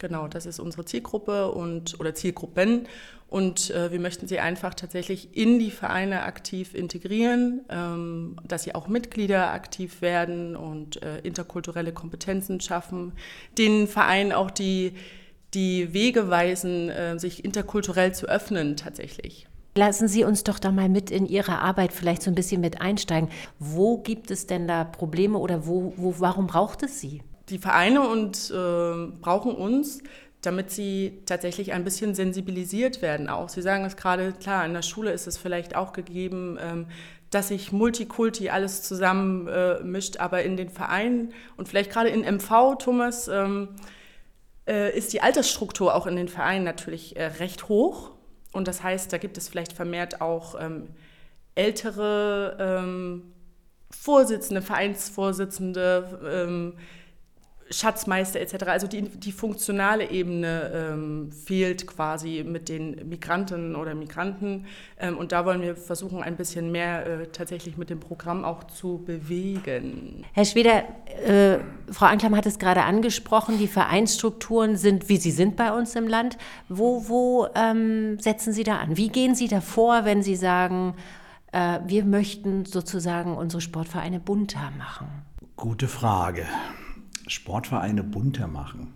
genau, 0.00 0.26
das 0.26 0.46
ist 0.46 0.58
unsere 0.58 0.84
Zielgruppe 0.84 1.52
und 1.52 2.00
oder 2.00 2.14
Zielgruppen 2.14 2.88
und 3.28 3.70
äh, 3.70 3.92
wir 3.92 4.00
möchten 4.00 4.26
sie 4.26 4.40
einfach 4.40 4.74
tatsächlich 4.74 5.36
in 5.36 5.60
die 5.60 5.70
Vereine 5.70 6.24
aktiv 6.24 6.74
integrieren, 6.74 7.60
ähm, 7.68 8.36
dass 8.44 8.64
sie 8.64 8.74
auch 8.74 8.88
Mitglieder 8.88 9.52
aktiv 9.52 10.02
werden 10.02 10.56
und 10.56 11.00
äh, 11.04 11.20
interkulturelle 11.20 11.92
Kompetenzen 11.92 12.60
schaffen, 12.60 13.12
den 13.56 13.86
Vereinen 13.86 14.32
auch 14.32 14.50
die 14.50 14.94
die 15.54 15.92
Wege 15.92 16.30
weisen, 16.30 16.90
äh, 16.90 17.18
sich 17.18 17.44
interkulturell 17.44 18.14
zu 18.14 18.26
öffnen 18.26 18.76
tatsächlich. 18.76 19.48
Lassen 19.76 20.08
Sie 20.08 20.24
uns 20.24 20.44
doch 20.44 20.58
da 20.58 20.72
mal 20.72 20.88
mit 20.88 21.10
in 21.10 21.26
Ihre 21.26 21.58
Arbeit 21.58 21.92
vielleicht 21.92 22.22
so 22.22 22.30
ein 22.30 22.34
bisschen 22.34 22.60
mit 22.60 22.80
einsteigen. 22.80 23.30
Wo 23.58 23.98
gibt 23.98 24.30
es 24.30 24.46
denn 24.46 24.66
da 24.66 24.84
Probleme 24.84 25.38
oder 25.38 25.66
wo, 25.66 25.92
wo 25.96 26.16
warum 26.18 26.48
braucht 26.48 26.82
es 26.82 27.00
sie? 27.00 27.22
Die 27.50 27.58
Vereine 27.58 28.08
und 28.08 28.50
äh, 28.50 29.12
brauchen 29.20 29.54
uns, 29.54 30.02
damit 30.40 30.70
sie 30.70 31.20
tatsächlich 31.26 31.72
ein 31.72 31.84
bisschen 31.84 32.14
sensibilisiert 32.14 33.02
werden 33.02 33.28
auch. 33.28 33.48
Sie 33.48 33.62
sagen 33.62 33.84
es 33.84 33.96
gerade, 33.96 34.32
klar, 34.32 34.64
in 34.64 34.72
der 34.72 34.82
Schule 34.82 35.10
ist 35.12 35.26
es 35.26 35.36
vielleicht 35.36 35.76
auch 35.76 35.92
gegeben, 35.92 36.58
ähm, 36.60 36.86
dass 37.30 37.48
sich 37.48 37.72
Multikulti 37.72 38.50
alles 38.50 38.82
zusammen 38.82 39.46
äh, 39.46 39.80
mischt, 39.82 40.18
aber 40.18 40.42
in 40.42 40.56
den 40.56 40.70
Vereinen 40.70 41.32
und 41.56 41.68
vielleicht 41.68 41.90
gerade 41.90 42.08
in 42.08 42.22
MV, 42.22 42.76
Thomas, 42.78 43.28
ähm, 43.28 43.68
äh, 44.66 44.96
ist 44.96 45.12
die 45.12 45.20
Altersstruktur 45.20 45.94
auch 45.94 46.06
in 46.06 46.16
den 46.16 46.28
Vereinen 46.28 46.64
natürlich 46.64 47.16
äh, 47.16 47.26
recht 47.26 47.68
hoch. 47.68 48.12
Und 48.52 48.66
das 48.66 48.82
heißt, 48.82 49.12
da 49.12 49.18
gibt 49.18 49.38
es 49.38 49.48
vielleicht 49.48 49.72
vermehrt 49.72 50.20
auch 50.20 50.60
ähm, 50.60 50.88
ältere 51.54 52.56
ähm, 52.58 53.32
Vorsitzende, 53.90 54.62
Vereinsvorsitzende, 54.62 56.20
ähm, 56.24 56.74
Schatzmeister 57.70 58.40
etc. 58.40 58.64
Also 58.66 58.86
die, 58.86 59.02
die 59.02 59.32
funktionale 59.32 60.10
Ebene 60.10 60.72
ähm, 60.74 61.32
fehlt 61.32 61.86
quasi 61.86 62.44
mit 62.46 62.68
den 62.68 63.08
Migrantinnen 63.08 63.76
oder 63.76 63.94
Migranten. 63.94 64.66
Ähm, 64.98 65.16
und 65.16 65.32
da 65.32 65.44
wollen 65.44 65.62
wir 65.62 65.76
versuchen, 65.76 66.22
ein 66.22 66.36
bisschen 66.36 66.72
mehr 66.72 67.06
äh, 67.06 67.26
tatsächlich 67.28 67.76
mit 67.76 67.88
dem 67.88 68.00
Programm 68.00 68.44
auch 68.44 68.64
zu 68.64 68.98
bewegen. 69.04 70.24
Herr 70.32 70.44
Schweder, 70.44 70.82
äh, 71.24 71.58
Frau 71.92 72.06
Anklam 72.06 72.36
hat 72.36 72.46
es 72.46 72.58
gerade 72.58 72.82
angesprochen, 72.82 73.58
die 73.58 73.68
Vereinsstrukturen 73.68 74.76
sind, 74.76 75.08
wie 75.08 75.16
sie 75.16 75.30
sind 75.30 75.56
bei 75.56 75.72
uns 75.72 75.94
im 75.94 76.08
Land. 76.08 76.38
Wo, 76.68 77.08
wo 77.08 77.46
ähm, 77.54 78.18
setzen 78.18 78.52
Sie 78.52 78.64
da 78.64 78.78
an? 78.78 78.96
Wie 78.96 79.08
gehen 79.08 79.36
Sie 79.36 79.46
da 79.46 79.60
vor, 79.60 80.04
wenn 80.04 80.22
Sie 80.22 80.34
sagen, 80.34 80.94
äh, 81.52 81.78
wir 81.86 82.04
möchten 82.04 82.64
sozusagen 82.64 83.36
unsere 83.36 83.60
Sportvereine 83.60 84.18
bunter 84.18 84.72
machen? 84.76 85.06
Gute 85.56 85.88
Frage. 85.88 86.46
Sportvereine 87.30 88.02
bunter 88.02 88.48
machen. 88.48 88.88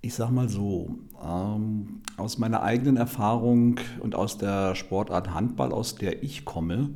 Ich 0.00 0.14
sage 0.14 0.32
mal 0.32 0.48
so, 0.48 0.98
ähm, 1.24 2.02
aus 2.16 2.38
meiner 2.38 2.62
eigenen 2.62 2.96
Erfahrung 2.96 3.80
und 4.00 4.14
aus 4.14 4.36
der 4.36 4.74
Sportart 4.74 5.32
Handball, 5.32 5.72
aus 5.72 5.94
der 5.94 6.22
ich 6.22 6.44
komme, 6.44 6.90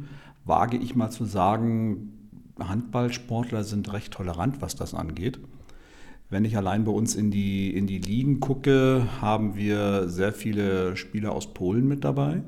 wage 0.45 0.77
ich 0.77 0.95
mal 0.95 1.11
zu 1.11 1.25
sagen, 1.25 2.13
Handballsportler 2.59 3.65
sind 3.65 3.93
recht 3.93 4.13
tolerant, 4.13 4.61
was 4.61 4.75
das 4.75 4.95
angeht. 4.95 5.39
Wenn 6.31 6.45
ich 6.45 6.57
allein 6.57 6.85
bei 6.85 6.93
uns 6.93 7.15
in 7.15 7.31
die, 7.31 7.75
in 7.75 7.87
die 7.87 7.99
Ligen 7.99 8.41
gucke, 8.41 9.07
haben 9.21 9.57
wir 9.57 10.09
sehr 10.09 10.33
viele 10.33 10.97
Spieler 10.97 11.33
aus 11.33 11.55
Polen 11.55 11.89
mit 11.89 12.05
dabei. 12.05 12.43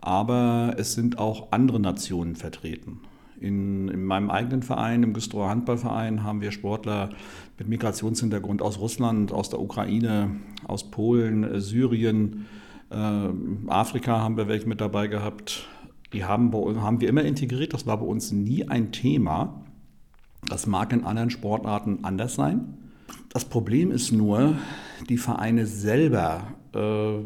Aber 0.00 0.74
es 0.78 0.94
sind 0.94 1.18
auch 1.18 1.52
andere 1.52 1.78
Nationen 1.78 2.34
vertreten. 2.34 3.00
In, 3.40 3.88
in 3.88 4.04
meinem 4.04 4.30
eigenen 4.30 4.62
Verein, 4.62 5.02
im 5.02 5.12
Güstrower 5.12 5.50
Handballverein, 5.50 6.22
haben 6.22 6.40
wir 6.40 6.52
Sportler 6.52 7.10
mit 7.58 7.68
Migrationshintergrund 7.68 8.62
aus 8.62 8.78
Russland, 8.78 9.32
aus 9.32 9.50
der 9.50 9.60
Ukraine, 9.60 10.30
aus 10.66 10.90
Polen, 10.90 11.44
äh, 11.44 11.60
Syrien, 11.60 12.46
äh, 12.90 13.28
Afrika 13.66 14.20
haben 14.20 14.36
wir 14.36 14.48
welche 14.48 14.68
mit 14.68 14.80
dabei 14.80 15.06
gehabt. 15.08 15.68
Die 16.12 16.24
haben, 16.24 16.52
haben 16.80 17.00
wir 17.00 17.08
immer 17.08 17.24
integriert, 17.24 17.74
das 17.74 17.86
war 17.86 17.98
bei 17.98 18.06
uns 18.06 18.32
nie 18.32 18.68
ein 18.68 18.92
Thema. 18.92 19.62
Das 20.48 20.66
mag 20.66 20.92
in 20.92 21.04
anderen 21.04 21.30
Sportarten 21.30 22.04
anders 22.04 22.36
sein. 22.36 22.78
Das 23.28 23.44
Problem 23.44 23.90
ist 23.90 24.12
nur, 24.12 24.56
die 25.08 25.18
Vereine 25.18 25.66
selber 25.66 26.54
äh, 26.72 27.24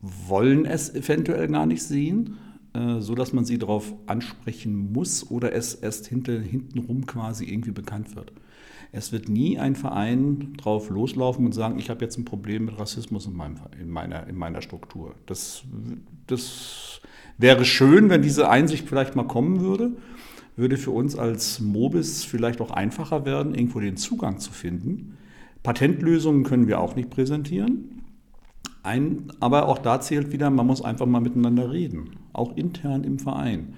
wollen 0.00 0.64
es 0.64 0.94
eventuell 0.94 1.48
gar 1.48 1.66
nicht 1.66 1.82
sehen 1.82 2.38
äh, 2.74 3.00
so 3.00 3.14
dass 3.14 3.32
man 3.32 3.44
sie 3.44 3.58
darauf 3.58 3.92
ansprechen 4.06 4.92
muss 4.92 5.30
oder 5.30 5.52
es 5.52 5.74
erst 5.74 6.06
hinter, 6.06 6.38
hintenrum 6.38 7.06
quasi 7.06 7.44
irgendwie 7.44 7.72
bekannt 7.72 8.14
wird. 8.14 8.32
Es 8.92 9.12
wird 9.12 9.28
nie 9.28 9.58
ein 9.58 9.76
Verein 9.76 10.54
drauf 10.56 10.90
loslaufen 10.90 11.44
und 11.46 11.52
sagen, 11.52 11.78
ich 11.78 11.90
habe 11.90 12.04
jetzt 12.04 12.18
ein 12.18 12.24
Problem 12.24 12.66
mit 12.66 12.78
Rassismus 12.78 13.26
in, 13.26 13.34
meinem, 13.34 13.56
in, 13.80 13.88
meiner, 13.88 14.26
in 14.26 14.36
meiner 14.36 14.62
Struktur. 14.62 15.14
Das, 15.26 15.62
das 16.26 17.00
wäre 17.38 17.64
schön, 17.64 18.10
wenn 18.10 18.22
diese 18.22 18.48
Einsicht 18.48 18.88
vielleicht 18.88 19.14
mal 19.14 19.26
kommen 19.26 19.60
würde. 19.60 19.92
Würde 20.56 20.76
für 20.76 20.90
uns 20.90 21.16
als 21.16 21.60
Mobis 21.60 22.24
vielleicht 22.24 22.60
auch 22.60 22.72
einfacher 22.72 23.24
werden, 23.24 23.54
irgendwo 23.54 23.80
den 23.80 23.96
Zugang 23.96 24.40
zu 24.40 24.52
finden. 24.52 25.16
Patentlösungen 25.62 26.42
können 26.42 26.66
wir 26.66 26.80
auch 26.80 26.96
nicht 26.96 27.10
präsentieren. 27.10 27.99
Ein, 28.82 29.32
aber 29.40 29.68
auch 29.68 29.78
da 29.78 30.00
zählt 30.00 30.32
wieder, 30.32 30.50
man 30.50 30.66
muss 30.66 30.82
einfach 30.82 31.06
mal 31.06 31.20
miteinander 31.20 31.70
reden, 31.70 32.16
auch 32.32 32.56
intern 32.56 33.04
im 33.04 33.18
Verein. 33.18 33.74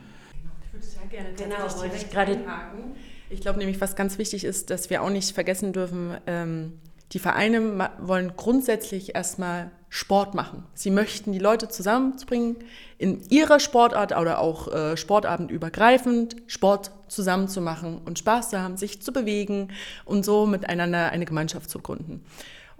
Ich 0.65 0.73
würde 0.73 0.87
sehr 0.87 1.07
gerne 1.07 1.31
genau, 1.37 1.81
wollte 1.81 1.97
ich 1.97 2.11
gerade 2.11 2.33
haken. 2.47 2.93
Ich 3.31 3.41
glaube 3.41 3.59
nämlich, 3.59 3.81
was 3.81 3.97
ganz 3.97 4.19
wichtig 4.19 4.45
ist, 4.45 4.71
dass 4.71 4.91
wir 4.91 5.03
auch 5.03 5.11
nicht 5.11 5.33
vergessen 5.33 5.73
dürfen, 5.73 6.17
ähm, 6.27 6.75
die 7.13 7.19
Vereine 7.19 7.91
wollen 8.01 8.33
grundsätzlich 8.37 9.15
erstmal 9.15 9.71
Sport 9.91 10.35
machen. 10.35 10.65
Sie 10.73 10.91
möchten 10.91 11.33
die 11.33 11.39
Leute 11.39 11.69
zusammenzubringen, 11.69 12.57
in 12.97 13.21
ihrer 13.29 13.61
Sportart 13.61 14.17
oder 14.17 14.39
auch 14.39 14.73
äh, 14.73 14.97
sportabendübergreifend 14.97 16.37
Sport 16.47 16.93
zusammenzumachen 17.09 17.99
und 17.99 18.19
Spaß 18.19 18.51
zu 18.51 18.61
haben, 18.61 18.79
sich 18.79 19.03
zu 19.03 19.13
bewegen 19.13 19.69
und 20.07 20.25
so 20.25 20.47
miteinander 20.47 21.11
eine 21.11 21.27
Gemeinschaft 21.27 21.69
zu 21.69 21.81
gründen. 21.81 22.25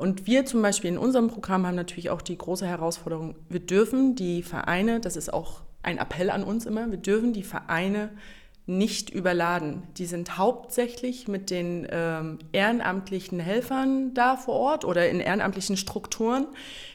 Und 0.03 0.27
wir 0.27 0.45
zum 0.45 0.63
Beispiel 0.63 0.91
in 0.91 0.99
unserem 0.99 1.29
Programm 1.29 1.65
haben 1.65 1.77
natürlich 1.77 2.11
auch 2.11 2.23
die 2.23 2.37
große 2.37 2.67
Herausforderung, 2.67 3.37
wir 3.49 3.61
dürfen 3.61 4.17
die 4.17 4.43
Vereine, 4.43 4.99
das 4.99 5.15
ist 5.15 5.33
auch 5.33 5.61
ein 5.85 5.99
Appell 5.99 6.29
an 6.31 6.43
uns 6.43 6.67
immer, 6.67 6.91
wir 6.91 6.99
dürfen 6.99 7.33
die 7.33 7.45
Vereine 7.45 8.11
nicht 8.67 9.11
überladen. 9.11 9.83
Die 9.97 10.07
sind 10.07 10.39
hauptsächlich 10.39 11.27
mit 11.27 11.51
den 11.51 11.87
ähm, 11.91 12.39
ehrenamtlichen 12.53 13.41
Helfern 13.41 14.15
da 14.15 14.37
vor 14.37 14.55
Ort 14.55 14.85
oder 14.85 15.09
in 15.09 15.19
ehrenamtlichen 15.19 15.77
Strukturen. 15.77 16.47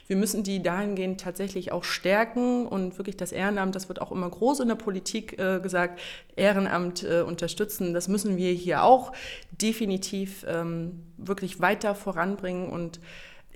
Wir 0.06 0.16
müssen 0.16 0.42
die 0.42 0.62
dahingehend 0.62 1.20
tatsächlich 1.20 1.70
auch 1.70 1.84
stärken 1.84 2.66
und 2.66 2.96
wirklich 2.96 3.18
das 3.18 3.32
Ehrenamt, 3.32 3.74
das 3.74 3.88
wird 3.88 4.00
auch 4.00 4.10
immer 4.10 4.30
groß 4.30 4.60
in 4.60 4.68
der 4.68 4.76
Politik 4.76 5.38
äh, 5.38 5.60
gesagt, 5.60 6.00
Ehrenamt 6.36 7.02
äh, 7.02 7.20
unterstützen. 7.20 7.92
Das 7.92 8.08
müssen 8.08 8.38
wir 8.38 8.52
hier 8.52 8.82
auch 8.82 9.12
definitiv 9.50 10.46
ähm, 10.48 11.02
wirklich 11.18 11.60
weiter 11.60 11.94
voranbringen 11.94 12.70
und 12.70 12.98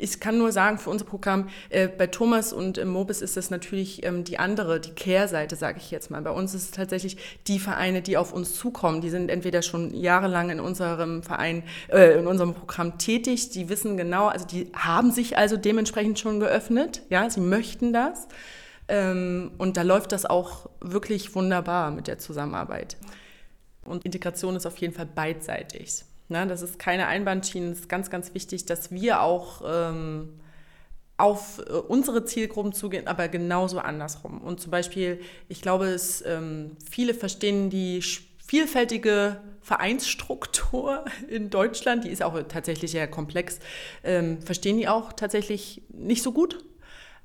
ich 0.03 0.19
kann 0.19 0.37
nur 0.37 0.51
sagen, 0.51 0.79
für 0.79 0.91
unser 0.91 1.05
Programm, 1.05 1.49
äh, 1.71 1.87
bei 1.87 2.09
Thomas 2.09 2.53
und 2.53 2.77
im 2.77 2.89
Mobis 2.89 3.23
ist 3.23 3.37
das 3.37 3.51
natürlich 3.51 4.05
ähm, 4.05 4.25
die 4.25 4.39
andere, 4.39 4.81
die 4.81 4.91
Kehrseite, 4.91 5.55
sage 5.55 5.79
ich 5.79 5.91
jetzt 5.91 6.11
mal. 6.11 6.21
Bei 6.23 6.33
uns 6.33 6.55
ist 6.55 6.63
es 6.63 6.71
tatsächlich 6.73 7.17
die 7.47 7.61
Vereine, 7.61 8.03
die 8.03 8.17
auf 8.17 8.33
uns 8.33 8.57
zukommen. 8.57 9.01
Die 9.01 9.11
sind 9.11 9.31
entweder 9.31 9.63
schon 9.63 9.95
jahrelang 9.95 10.51
in 10.51 10.59
unserem 10.59 11.23
Verein, 11.23 11.63
äh, 11.89 12.19
in 12.19 12.27
unserem 12.27 12.55
Programm 12.55 12.99
tätig. 12.99 13.51
Die 13.51 13.69
wissen 13.69 13.97
genau, 13.97 14.27
also 14.27 14.45
die 14.45 14.73
haben 14.75 15.13
sich 15.13 15.39
also 15.39 15.57
dementsprechend 15.57 16.19
schon 16.19 16.41
geöffnet. 16.41 17.03
Ja, 17.09 17.31
sie 17.31 17.41
möchten 17.41 17.93
das. 17.93 18.27
Ähm, 18.89 19.53
und 19.59 19.77
da 19.77 19.83
läuft 19.83 20.11
das 20.11 20.27
auch 20.27 20.69
wirklich 20.81 21.35
wunderbar 21.37 21.93
mit 21.93 22.09
der 22.09 22.19
Zusammenarbeit. 22.19 22.97
Und 23.85 24.05
Integration 24.05 24.57
ist 24.57 24.67
auf 24.67 24.77
jeden 24.79 24.95
Fall 24.95 25.07
beidseitig. 25.07 26.05
Ne? 26.33 26.47
Das 26.47 26.63
ist 26.63 26.79
keine 26.79 27.07
Einbahnschiene. 27.07 27.71
Es 27.71 27.81
ist 27.81 27.89
ganz, 27.89 28.11
ganz 28.11 28.35
wichtig, 28.35 28.67
dass 28.67 28.91
wir 28.91 29.23
auch 29.23 29.63
ähm, 29.65 30.41
auf 31.17 31.61
äh, 31.61 31.73
unsere 31.73 32.25
Zielgruppen 32.25 32.73
zugehen, 32.73 33.07
aber 33.07 33.29
genauso 33.29 33.79
andersrum. 33.79 34.41
Und 34.41 34.61
zum 34.61 34.71
Beispiel, 34.71 35.21
ich 35.49 35.63
glaube, 35.63 35.87
es, 35.87 36.23
ähm, 36.27 36.77
viele 36.91 37.15
verstehen 37.15 37.71
die 37.71 38.03
vielfältige 38.45 39.41
Vereinsstruktur 39.61 41.05
in 41.29 41.51
Deutschland, 41.51 42.05
die 42.05 42.11
ist 42.11 42.23
auch 42.23 42.41
tatsächlich 42.49 42.91
sehr 42.91 43.07
komplex, 43.07 43.61
ähm, 44.03 44.43
verstehen 44.43 44.77
die 44.77 44.89
auch 44.89 45.13
tatsächlich 45.13 45.83
nicht 45.91 46.23
so 46.23 46.33
gut. 46.33 46.65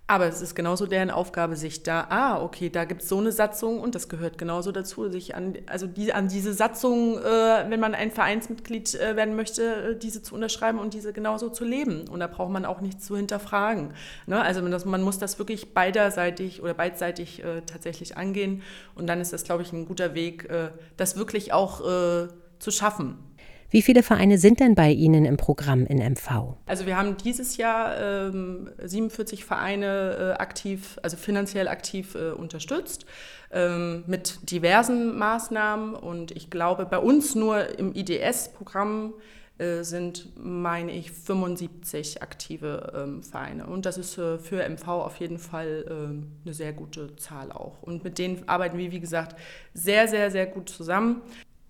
Aber 0.09 0.25
es 0.25 0.41
ist 0.41 0.55
genauso 0.55 0.85
deren 0.85 1.11
Aufgabe, 1.11 1.57
sich 1.57 1.83
da, 1.83 2.07
ah, 2.09 2.41
okay, 2.41 2.69
da 2.69 2.85
gibt 2.85 3.01
es 3.01 3.09
so 3.09 3.17
eine 3.17 3.33
Satzung 3.33 3.81
und 3.81 3.93
das 3.93 4.07
gehört 4.07 4.37
genauso 4.37 4.71
dazu, 4.71 5.09
sich 5.09 5.35
an, 5.35 5.57
also 5.65 5.85
die, 5.85 6.13
an 6.13 6.29
diese 6.29 6.53
Satzung, 6.53 7.17
äh, 7.17 7.65
wenn 7.69 7.81
man 7.81 7.93
ein 7.93 8.11
Vereinsmitglied 8.11 8.95
äh, 8.95 9.17
werden 9.17 9.35
möchte, 9.35 9.63
äh, 9.63 9.95
diese 9.97 10.23
zu 10.23 10.33
unterschreiben 10.33 10.79
und 10.79 10.93
diese 10.93 11.11
genauso 11.11 11.49
zu 11.49 11.65
leben. 11.65 12.07
Und 12.07 12.21
da 12.21 12.27
braucht 12.27 12.51
man 12.51 12.63
auch 12.63 12.79
nichts 12.79 13.05
zu 13.05 13.17
hinterfragen. 13.17 13.93
Ne? 14.27 14.41
Also 14.41 14.61
man, 14.61 14.71
das, 14.71 14.85
man, 14.85 15.01
muss 15.01 15.19
das 15.19 15.39
wirklich 15.39 15.73
beiderseitig 15.73 16.63
oder 16.63 16.73
beidseitig 16.73 17.43
äh, 17.43 17.61
tatsächlich 17.65 18.15
angehen. 18.15 18.61
Und 18.95 19.07
dann 19.07 19.19
ist 19.19 19.33
das, 19.33 19.43
glaube 19.43 19.63
ich, 19.63 19.73
ein 19.73 19.85
guter 19.85 20.13
Weg, 20.13 20.49
äh, 20.49 20.69
das 20.95 21.17
wirklich 21.17 21.51
auch 21.51 21.81
äh, 21.81 22.29
zu 22.59 22.71
schaffen. 22.71 23.26
Wie 23.69 23.81
viele 23.81 24.01
Vereine 24.01 24.37
sind 24.37 24.61
denn 24.61 24.75
bei 24.75 24.91
Ihnen 24.91 25.25
im 25.25 25.35
Programm 25.35 25.85
in 25.85 25.97
MV? 25.97 26.55
Also 26.65 26.85
wir 26.85 26.95
haben 26.95 27.17
dieses 27.17 27.57
Jahr 27.57 27.99
ähm, 28.29 28.69
47 28.81 29.43
Vereine 29.43 30.35
äh, 30.37 30.41
aktiv, 30.41 30.97
also 31.03 31.17
finanziell 31.17 31.67
aktiv 31.67 32.15
äh, 32.15 32.31
unterstützt 32.31 33.05
ähm, 33.51 34.05
mit 34.07 34.51
diversen 34.51 35.17
Maßnahmen. 35.17 35.95
Und 35.95 36.31
ich 36.31 36.49
glaube, 36.49 36.85
bei 36.85 36.97
uns 36.97 37.35
nur 37.35 37.77
im 37.77 37.93
IDS-Programm 37.93 39.13
äh, 39.57 39.83
sind, 39.83 40.29
meine 40.37 40.91
ich, 40.93 41.11
75 41.11 42.21
aktive 42.21 42.93
ähm, 42.95 43.23
Vereine. 43.23 43.67
Und 43.67 43.85
das 43.85 43.97
ist 43.97 44.17
äh, 44.17 44.37
für 44.37 44.63
MV 44.63 44.87
auf 44.87 45.17
jeden 45.17 45.39
Fall 45.39 45.85
äh, 45.87 46.45
eine 46.45 46.53
sehr 46.53 46.71
gute 46.71 47.15
Zahl 47.17 47.51
auch. 47.51 47.81
Und 47.81 48.03
mit 48.03 48.17
denen 48.17 48.47
arbeiten 48.47 48.77
wir, 48.77 48.91
wie 48.91 48.99
gesagt, 48.99 49.35
sehr, 49.73 50.07
sehr, 50.07 50.31
sehr 50.31 50.45
gut 50.45 50.69
zusammen. 50.69 51.21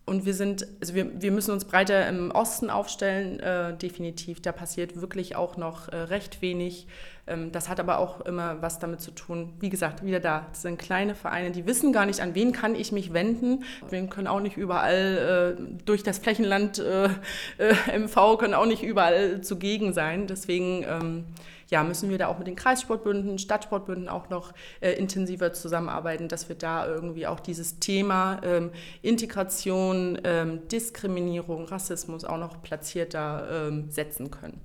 Und 0.08 0.26
wir 0.26 0.34
sind, 0.34 0.66
also 0.80 0.96
wir, 0.96 1.22
wir 1.22 1.32
müssen 1.32 1.52
uns 1.52 1.66
breiter 1.66 2.08
im 2.08 2.32
Osten 2.32 2.70
aufstellen, 2.70 3.42
äh, 3.42 3.76
definitiv. 3.76 4.42
Da 4.42 4.54
passiert 4.54 5.02
wirklich 5.02 5.36
auch 5.36 5.58
noch 5.58 5.90
äh, 5.90 5.98
recht 5.98 6.42
wenig. 6.42 6.88
Ähm, 7.28 7.52
das 7.52 7.68
hat 7.68 7.82
aber 7.82 8.00
auch 8.00 8.22
immer 8.22 8.62
was 8.62 8.80
damit 8.80 9.02
zu 9.02 9.12
tun. 9.12 9.54
Wie 9.60 9.70
gesagt, 9.70 10.06
wieder 10.06 10.22
da. 10.22 10.46
Das 10.50 10.62
sind 10.62 10.80
kleine 10.80 11.14
Vereine, 11.14 11.52
die 11.52 11.68
wissen 11.68 11.92
gar 11.92 12.06
nicht, 12.06 12.22
an 12.22 12.36
wen 12.36 12.54
kann 12.54 12.74
ich 12.74 12.94
mich 12.94 13.12
wenden. 13.12 13.66
Wir 13.90 14.08
können 14.08 14.28
auch 14.28 14.40
nicht 14.40 14.56
überall 14.56 15.58
äh, 15.60 15.84
durch 15.84 16.04
das 16.04 16.20
Flächenland 16.20 16.80
äh, 16.80 17.10
äh, 17.58 18.00
MV, 18.00 18.38
können 18.40 18.54
auch 18.54 18.66
nicht 18.66 18.84
überall 18.84 19.42
zugegen 19.42 19.92
sein. 19.92 20.26
Deswegen 20.26 20.86
ähm, 20.88 21.26
ja, 21.70 21.84
müssen 21.84 22.10
wir 22.10 22.18
da 22.18 22.28
auch 22.28 22.38
mit 22.38 22.48
den 22.48 22.56
Kreissportbünden, 22.56 23.38
Stadtsportbünden 23.40 24.10
auch 24.10 24.30
noch 24.30 24.54
äh, 24.80 24.92
intensiver 24.94 25.54
zusammenarbeiten, 25.54 26.28
dass 26.28 26.50
wir 26.50 26.56
da 26.56 26.88
irgendwie 26.88 27.28
auch 27.28 27.40
dieses 27.40 27.80
Thema 27.80 28.40
ähm, 28.44 28.72
Integration, 29.02 30.20
ähm, 30.24 30.68
Diskriminierung, 30.70 31.66
Rassismus 31.66 32.24
auch 32.24 32.38
noch 32.38 32.62
platzierter 32.62 33.68
ähm, 33.68 33.90
setzen 33.90 34.32
können. 34.32 34.62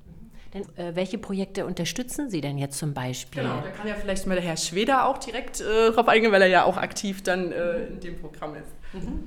Denn, 0.54 0.64
äh, 0.76 0.94
welche 0.94 1.16
Projekte 1.16 1.64
unterstützen 1.64 2.28
Sie 2.28 2.42
denn 2.42 2.58
jetzt 2.58 2.78
zum 2.78 2.92
Beispiel? 2.92 3.42
Genau, 3.42 3.62
da 3.62 3.70
kann 3.70 3.88
ja 3.88 3.94
vielleicht 3.94 4.26
mal 4.26 4.34
der 4.34 4.44
Herr 4.44 4.58
Schweder 4.58 5.06
auch 5.06 5.16
direkt 5.16 5.62
äh, 5.62 5.90
drauf 5.92 6.08
eingehen, 6.08 6.30
weil 6.30 6.42
er 6.42 6.48
ja 6.48 6.64
auch 6.64 6.76
aktiv 6.76 7.22
dann 7.22 7.52
äh, 7.52 7.86
in 7.86 8.00
dem 8.00 8.18
Programm 8.18 8.54
ist. 8.56 8.66
Mhm. 8.92 9.22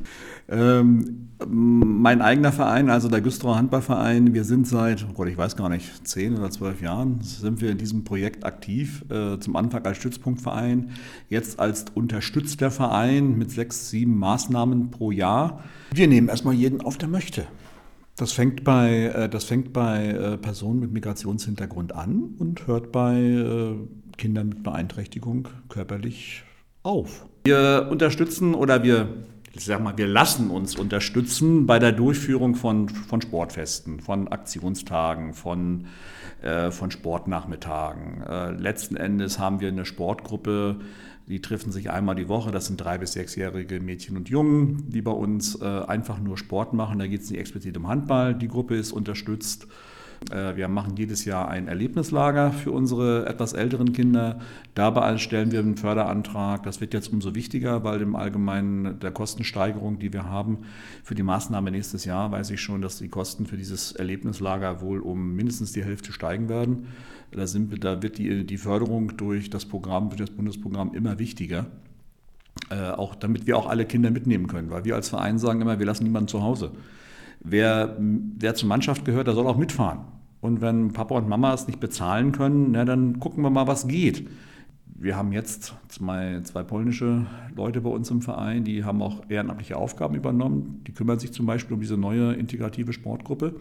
Ähm, 0.48 1.30
mein 1.48 2.22
eigener 2.22 2.52
Verein, 2.52 2.92
also 2.92 3.10
der 3.10 3.22
Güstrower 3.22 3.58
Handballverein, 3.58 4.36
wir 4.36 4.44
sind 4.44 4.68
seit, 4.68 5.04
oh 5.10 5.14
Gott, 5.14 5.28
ich 5.28 5.38
weiß 5.38 5.56
gar 5.56 5.70
nicht, 5.70 6.08
zehn 6.08 6.38
oder 6.38 6.52
zwölf 6.52 6.82
Jahren 6.82 7.22
sind 7.22 7.62
wir 7.62 7.72
in 7.72 7.80
diesem 7.80 8.04
Projekt 8.04 8.46
aktiv. 8.46 9.04
Äh, 9.10 9.40
zum 9.40 9.56
Anfang 9.56 9.84
als 9.84 9.98
Stützpunktverein, 9.98 10.92
jetzt 11.30 11.60
als 11.60 11.86
unterstützter 11.96 12.70
Verein 12.70 13.36
mit 13.36 13.50
sechs, 13.50 13.90
sieben 13.90 14.20
Maßnahmen 14.20 14.92
pro 14.92 15.10
Jahr. 15.10 15.64
Wir 15.92 16.08
nehmen 16.08 16.30
erstmal 16.30 16.54
jeden 16.54 16.82
auf, 16.82 17.00
der 17.00 17.10
möchte. 17.10 17.48
Das 18.16 18.32
fängt 18.32 18.64
bei, 18.64 19.08
äh, 19.08 19.30
das 19.30 19.44
fängt 19.44 19.74
bei 19.74 20.08
äh, 20.08 20.38
Personen 20.38 20.80
mit 20.80 20.92
Migrationshintergrund 20.92 21.94
an 21.94 22.36
und 22.40 22.66
hört 22.66 22.92
bei 22.92 23.20
äh, 23.20 23.76
Kindern 24.18 24.50
mit 24.50 24.64
Beeinträchtigung 24.64 25.50
körperlich 25.68 26.44
auf. 26.84 27.26
Wir 27.44 27.88
unterstützen 27.92 28.56
oder 28.56 28.84
wir, 28.84 29.10
ich 29.54 29.66
sag 29.66 29.84
mal, 29.84 29.98
wir 29.98 30.08
lassen 30.08 30.50
uns 30.50 30.78
unterstützen 30.78 31.66
bei 31.66 31.78
der 31.78 31.92
Durchführung 31.92 32.56
von, 32.56 32.88
von 32.88 33.22
Sportfesten, 33.22 34.00
von 34.00 34.30
Aktionstagen, 34.30 35.34
von, 35.34 35.88
äh, 36.42 36.72
von 36.72 36.92
Sportnachmittagen. 36.92 38.22
Äh, 38.22 38.52
letzten 38.52 38.96
Endes 38.96 39.40
haben 39.40 39.60
wir 39.60 39.68
eine 39.68 39.86
Sportgruppe, 39.86 40.78
die 41.28 41.42
treffen 41.42 41.72
sich 41.72 41.90
einmal 41.90 42.16
die 42.16 42.28
Woche. 42.28 42.52
Das 42.52 42.68
sind 42.68 42.78
drei 42.78 42.98
bis 42.98 43.14
sechsjährige 43.14 43.80
Mädchen 43.80 44.16
und 44.16 44.30
Jungen, 44.30 44.90
die 44.90 45.02
bei 45.02 45.12
uns 45.12 45.60
äh, 45.60 45.66
einfach 45.66 46.20
nur 46.20 46.38
Sport 46.38 46.74
machen. 46.74 47.00
Da 47.00 47.08
geht 47.08 47.22
es 47.22 47.30
nicht 47.30 47.40
explizit 47.40 47.76
um 47.78 47.88
Handball. 47.88 48.36
Die 48.36 48.48
Gruppe 48.48 48.76
ist 48.76 48.92
unterstützt. 48.92 49.68
Äh, 50.32 50.56
wir 50.56 50.68
machen 50.68 50.96
jedes 50.98 51.26
Jahr 51.26 51.50
ein 51.50 51.68
Erlebnislager 51.68 52.52
für 52.52 52.72
unsere 52.72 53.26
etwas 53.28 53.54
älteren 53.54 53.94
Kinder. 53.94 54.40
Dabei 54.74 55.18
stellen 55.18 55.52
wir 55.52 55.60
einen 55.60 55.78
Förderantrag. 55.78 56.64
Das 56.64 56.82
wird 56.82 56.94
jetzt 56.94 57.12
umso 57.12 57.36
wichtiger, 57.36 57.84
weil 57.84 58.02
im 58.02 58.16
Allgemeinen 58.16 59.00
der 59.00 59.12
Kostensteigerung, 59.12 60.00
die 60.00 60.14
wir 60.14 60.26
haben 60.26 60.60
für 61.04 61.16
die 61.16 61.24
Maßnahme 61.24 61.72
nächstes 61.72 62.06
Jahr, 62.06 62.32
weiß 62.32 62.50
ich 62.52 62.62
schon, 62.62 62.82
dass 62.82 62.98
die 62.98 63.10
Kosten 63.10 63.46
für 63.46 63.58
dieses 63.58 63.92
Erlebnislager 63.92 64.82
wohl 64.82 65.00
um 65.00 65.36
mindestens 65.36 65.72
die 65.72 65.84
Hälfte 65.84 66.12
steigen 66.12 66.50
werden. 66.50 66.88
Da, 67.32 67.48
sind, 67.48 67.84
da 67.84 68.02
wird 68.02 68.18
die, 68.18 68.46
die 68.46 68.58
Förderung 68.58 69.18
durch 69.18 69.50
das 69.50 69.66
Programm, 69.66 70.10
durch 70.10 70.22
das 70.22 70.32
Bundesprogramm 70.32 70.94
immer 70.94 71.20
wichtiger. 71.20 71.68
Äh, 72.70 72.92
auch 72.92 73.16
damit 73.16 73.48
wir 73.48 73.58
auch 73.58 73.68
alle 73.68 73.86
Kinder 73.86 74.12
mitnehmen 74.12 74.48
können, 74.48 74.70
weil 74.70 74.86
wir 74.86 74.96
als 74.96 75.10
Verein 75.10 75.38
sagen 75.38 75.62
immer, 75.62 75.78
wir 75.78 75.86
lassen 75.86 76.06
niemanden 76.06 76.30
zu 76.30 76.42
Hause. 76.42 76.72
Wer, 77.48 77.96
wer 78.00 78.56
zur 78.56 78.68
Mannschaft 78.68 79.06
gehört, 79.06 79.28
der 79.28 79.36
soll 79.36 79.46
auch 79.48 79.58
mitfahren. 79.58 80.00
Und 80.42 80.62
wenn 80.62 80.94
Papa 80.94 81.16
und 81.16 81.30
Mama 81.30 81.54
es 81.54 81.68
nicht 81.68 81.80
bezahlen 81.80 82.32
können, 82.32 82.72
na, 82.72 82.86
dann 82.86 83.20
gucken 83.20 83.44
wir 83.44 83.50
mal, 83.50 83.68
was 83.68 83.88
geht. 83.88 84.28
Wir 84.98 85.16
haben 85.16 85.32
jetzt 85.32 85.76
zwei, 85.90 86.42
zwei 86.44 86.64
polnische 86.64 87.26
Leute 87.56 87.82
bei 87.82 87.90
uns 87.90 88.10
im 88.10 88.22
Verein, 88.22 88.64
die 88.64 88.84
haben 88.84 89.02
auch 89.02 89.24
ehrenamtliche 89.30 89.78
Aufgaben 89.78 90.16
übernommen. 90.16 90.82
Die 90.88 90.94
kümmern 90.94 91.20
sich 91.20 91.34
zum 91.34 91.46
Beispiel 91.46 91.76
um 91.76 91.82
diese 91.82 91.98
neue 91.98 92.34
integrative 92.34 92.94
Sportgruppe. 92.94 93.56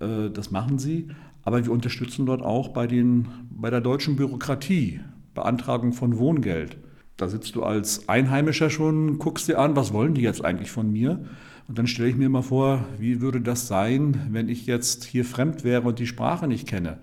Äh, 0.00 0.30
das 0.30 0.50
machen 0.50 0.78
sie. 0.78 1.08
Aber 1.44 1.64
wir 1.64 1.72
unterstützen 1.72 2.26
dort 2.26 2.42
auch 2.42 2.68
bei, 2.68 2.86
den, 2.86 3.26
bei 3.50 3.70
der 3.70 3.80
deutschen 3.80 4.16
Bürokratie, 4.16 5.00
Beantragung 5.34 5.92
von 5.92 6.18
Wohngeld. 6.18 6.78
Da 7.16 7.28
sitzt 7.28 7.56
du 7.56 7.62
als 7.62 8.08
Einheimischer 8.08 8.70
schon, 8.70 9.18
guckst 9.18 9.48
dir 9.48 9.58
an, 9.58 9.76
was 9.76 9.92
wollen 9.92 10.14
die 10.14 10.22
jetzt 10.22 10.44
eigentlich 10.44 10.70
von 10.70 10.90
mir? 10.90 11.24
Und 11.72 11.78
dann 11.78 11.86
stelle 11.86 12.10
ich 12.10 12.16
mir 12.16 12.28
mal 12.28 12.42
vor, 12.42 12.84
wie 12.98 13.22
würde 13.22 13.40
das 13.40 13.66
sein, 13.66 14.28
wenn 14.30 14.50
ich 14.50 14.66
jetzt 14.66 15.04
hier 15.04 15.24
fremd 15.24 15.64
wäre 15.64 15.88
und 15.88 15.98
die 15.98 16.06
Sprache 16.06 16.46
nicht 16.46 16.68
kenne? 16.68 16.98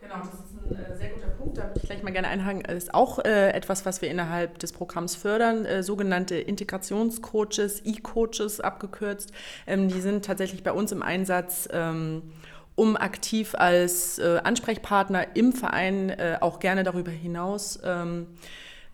Genau, 0.00 0.16
das 0.16 0.34
ist 0.34 0.68
ein 0.68 0.74
äh, 0.74 0.98
sehr 0.98 1.10
guter 1.10 1.28
Punkt. 1.28 1.58
Da 1.58 1.62
würde 1.62 1.78
ich 1.80 1.84
gleich 1.84 2.02
mal 2.02 2.10
gerne 2.10 2.26
einhaken. 2.26 2.64
Das 2.66 2.74
ist 2.74 2.92
auch 2.92 3.24
äh, 3.24 3.50
etwas, 3.50 3.86
was 3.86 4.02
wir 4.02 4.10
innerhalb 4.10 4.58
des 4.58 4.72
Programms 4.72 5.14
fördern, 5.14 5.64
äh, 5.64 5.84
sogenannte 5.84 6.34
Integrationscoaches, 6.34 7.82
E-Coaches 7.84 8.60
abgekürzt. 8.60 9.30
Ähm, 9.64 9.86
die 9.86 10.00
sind 10.00 10.24
tatsächlich 10.24 10.64
bei 10.64 10.72
uns 10.72 10.90
im 10.90 11.04
Einsatz. 11.04 11.68
Ähm, 11.70 12.22
um 12.74 12.96
aktiv 12.96 13.54
als 13.54 14.18
äh, 14.18 14.40
Ansprechpartner 14.42 15.36
im 15.36 15.52
Verein 15.52 16.10
äh, 16.10 16.38
auch 16.40 16.58
gerne 16.58 16.82
darüber 16.82 17.12
hinaus 17.12 17.78
ähm, 17.84 18.26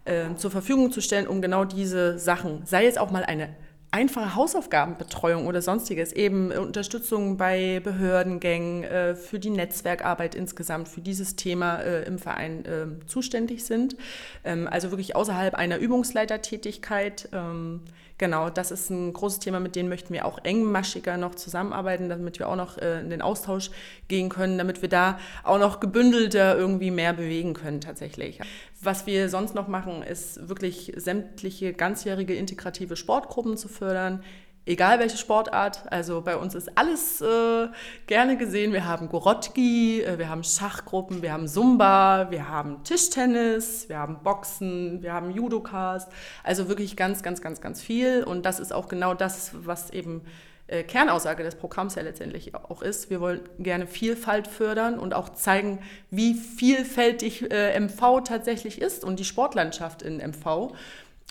äh, 0.05 0.35
zur 0.37 0.51
Verfügung 0.51 0.93
zu 0.93 1.01
stellen, 1.01 1.27
um 1.27 1.41
genau 1.41 1.65
diese 1.65 2.19
Sachen, 2.19 2.67
sei 2.67 2.85
es 2.85 2.99
auch 2.99 3.11
mal 3.11 3.25
eine 3.25 3.49
einfache 3.91 4.35
Hausaufgabenbetreuung 4.35 5.47
oder 5.47 5.63
sonstiges, 5.63 6.13
eben 6.13 6.53
Unterstützung 6.53 7.37
bei 7.37 7.81
Behördengängen, 7.83 8.85
äh, 8.85 9.15
für 9.15 9.39
die 9.39 9.51
Netzwerkarbeit 9.51 10.35
insgesamt, 10.35 10.89
für 10.89 11.01
dieses 11.01 11.37
Thema 11.37 11.81
äh, 11.81 12.05
im 12.05 12.19
Verein 12.19 12.65
äh, 12.65 13.07
zuständig 13.07 13.65
sind. 13.65 13.97
Ähm, 14.45 14.69
also 14.71 14.91
wirklich 14.91 15.17
außerhalb 15.17 15.55
einer 15.55 15.79
Übungsleitertätigkeit. 15.79 17.29
Ähm, 17.33 17.81
Genau, 18.21 18.51
das 18.51 18.71
ist 18.71 18.91
ein 18.91 19.15
großes 19.15 19.39
Thema, 19.39 19.61
mit 19.61 19.75
denen 19.77 19.89
möchten 19.89 20.13
wir 20.13 20.27
auch 20.27 20.45
engmaschiger 20.45 21.17
noch 21.17 21.37
zusammenarbeiten, 21.37 22.11
damit 22.11 22.39
wir 22.39 22.51
auch 22.51 22.57
noch 22.57 22.77
äh, 22.77 23.01
in 23.01 23.09
den 23.09 23.23
Austausch 23.23 23.71
gehen 24.09 24.29
können, 24.29 24.59
damit 24.59 24.83
wir 24.83 24.91
da 24.91 25.19
auch 25.43 25.59
noch 25.59 25.81
gebündelter 25.81 26.55
irgendwie 26.55 26.91
mehr 26.91 27.15
bewegen 27.15 27.55
können 27.55 27.81
tatsächlich. 27.81 28.39
Was 28.83 29.07
wir 29.07 29.31
sonst 29.31 29.55
noch 29.55 29.69
machen, 29.69 30.03
ist 30.03 30.51
wirklich 30.51 30.93
sämtliche 30.97 31.73
ganzjährige 31.73 32.35
integrative 32.35 32.95
Sportgruppen 32.95 33.57
zu 33.57 33.69
fördern 33.69 34.23
egal 34.67 34.99
welche 34.99 35.17
Sportart. 35.17 35.83
Also 35.91 36.21
bei 36.21 36.37
uns 36.37 36.55
ist 36.55 36.77
alles 36.77 37.21
äh, 37.21 37.69
gerne 38.07 38.37
gesehen. 38.37 38.73
Wir 38.73 38.87
haben 38.87 39.09
Gorotki, 39.09 40.03
äh, 40.03 40.19
wir 40.19 40.29
haben 40.29 40.45
Schachgruppen, 40.45 41.23
wir 41.23 41.33
haben 41.33 41.49
Zumba, 41.49 42.31
wir 42.31 42.49
haben 42.49 42.83
Tischtennis, 42.85 43.89
wir 43.89 43.99
haben 43.99 44.23
Boxen, 44.23 45.03
wir 45.03 45.13
haben 45.13 45.31
Judokas. 45.31 46.09
Also 46.45 46.69
wirklich 46.69 46.97
ganz, 46.97 47.23
ganz, 47.23 47.41
ganz, 47.41 47.61
ganz 47.61 47.83
viel. 47.83 48.23
Und 48.25 48.47
das 48.47 48.61
ist 48.61 48.73
auch 48.73 48.89
genau 48.89 49.15
das, 49.15 49.53
was 49.55 49.91
eben 49.91 50.23
äh, 50.71 50.85
Kernaussage 50.85 51.43
des 51.43 51.57
Programms 51.57 51.97
ja 51.97 52.03
letztendlich 52.03 52.55
auch 52.55 52.81
ist. 52.81 53.11
Wir 53.11 53.21
wollen 53.21 53.41
gerne 53.59 53.87
Vielfalt 53.87 54.47
fördern 54.47 54.99
und 54.99 55.15
auch 55.15 55.31
zeigen, 55.31 55.81
wie 56.11 56.35
vielfältig 56.35 57.51
äh, 57.51 57.79
MV 57.79 58.23
tatsächlich 58.25 58.81
ist 58.81 59.05
und 59.05 59.19
die 59.19 59.25
Sportlandschaft 59.25 60.03
in 60.03 60.19
MV. 60.19 60.73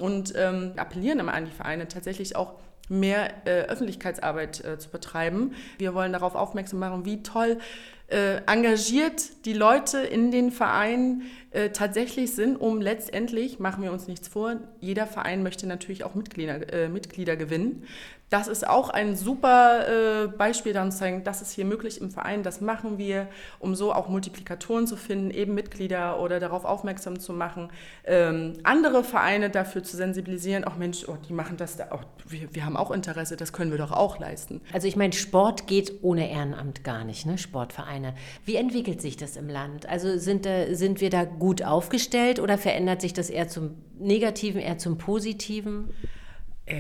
Und 0.02 0.34
ähm, 0.38 0.74
appellieren 0.78 1.20
immer 1.20 1.34
an 1.34 1.46
die 1.46 1.52
Vereine 1.52 1.88
tatsächlich 1.90 2.36
auch 2.36 2.54
mehr 2.90 3.32
äh, 3.46 3.62
Öffentlichkeitsarbeit 3.64 4.64
äh, 4.66 4.78
zu 4.80 4.90
betreiben. 4.90 5.56
Wir 5.78 5.94
wollen 5.94 6.12
darauf 6.12 6.36
aufmerksam 6.36 6.80
machen, 6.80 7.06
wie 7.06 7.24
toll 7.24 7.60
äh, 8.08 8.42
engagiert 8.48 9.46
die 9.46 9.54
Leute 9.54 10.00
in 10.00 10.32
den 10.32 10.52
Vereinen 10.52 11.24
äh, 11.52 11.70
tatsächlich 11.70 12.36
sind, 12.36 12.58
um 12.58 12.82
letztendlich, 12.82 13.60
machen 13.60 13.84
wir 13.84 13.92
uns 13.92 14.08
nichts 14.08 14.28
vor, 14.28 14.58
jeder 14.80 15.08
Verein 15.08 15.42
möchte 15.44 15.68
natürlich 15.68 16.04
auch 16.04 16.16
Mitglieder, 16.16 16.72
äh, 16.72 16.90
Mitglieder 16.90 17.36
gewinnen. 17.36 17.86
Das 18.30 18.48
ist 18.48 18.68
auch 18.68 18.92
ein 18.92 19.16
super 19.16 19.88
äh, 19.88 20.28
Beispiel 20.28 20.74
daran 20.74 20.92
zu 20.92 21.00
zeigen, 21.00 21.24
das 21.24 21.42
ist 21.42 21.52
hier 21.52 21.66
möglich 21.66 22.00
im 22.00 22.12
Verein, 22.12 22.44
das 22.44 22.62
machen 22.62 23.00
wir, 23.00 23.28
um 23.58 23.74
so 23.74 23.92
auch 23.92 24.08
Multiplikatoren 24.08 24.86
zu 24.86 24.98
finden, 24.98 25.32
eben 25.32 25.56
Mitglieder 25.56 26.20
oder 26.20 26.40
darauf 26.40 26.64
aufmerksam 26.64 27.20
zu 27.20 27.34
machen, 27.34 27.72
ähm, 28.06 28.54
andere 28.64 29.04
Vereine 29.04 29.50
dafür 29.50 29.84
zu 29.84 29.98
sensibilisieren, 29.98 30.64
auch 30.64 30.76
Mensch, 30.76 31.06
oh, 31.08 31.18
die 31.28 31.34
machen 31.34 31.58
das, 31.58 31.78
da, 31.78 31.88
oh, 31.92 32.02
wir, 32.28 32.54
wir 32.54 32.66
haben 32.66 32.78
auch 32.78 32.92
Interesse, 32.92 33.36
das 33.36 33.52
können 33.52 33.72
wir 33.72 33.80
doch 33.80 33.92
auch 33.92 34.20
leisten. 34.20 34.62
Also 34.74 34.88
ich 34.88 34.96
meine, 34.96 35.14
Sport 35.14 35.66
geht 35.66 36.04
ohne 36.04 36.30
Ehrenamt 36.30 36.84
gar 36.84 37.04
nicht, 37.04 37.26
ne? 37.26 37.40
Sportvereine. 37.40 38.14
Wie 38.46 38.58
entwickelt 38.58 39.02
sich 39.02 39.18
das 39.18 39.38
im 39.38 39.50
Land? 39.50 39.90
Also 39.90 40.20
sind, 40.20 40.46
äh, 40.46 40.76
sind 40.76 41.02
wir 41.02 41.10
da 41.10 41.26
gut 41.40 41.64
aufgestellt 41.64 42.40
oder 42.40 42.58
verändert 42.58 43.02
sich 43.02 43.14
das 43.14 43.30
eher 43.30 43.48
zum 43.48 43.76
Negativen, 43.98 44.62
eher 44.62 44.78
zum 44.78 44.98
Positiven? 44.98 45.90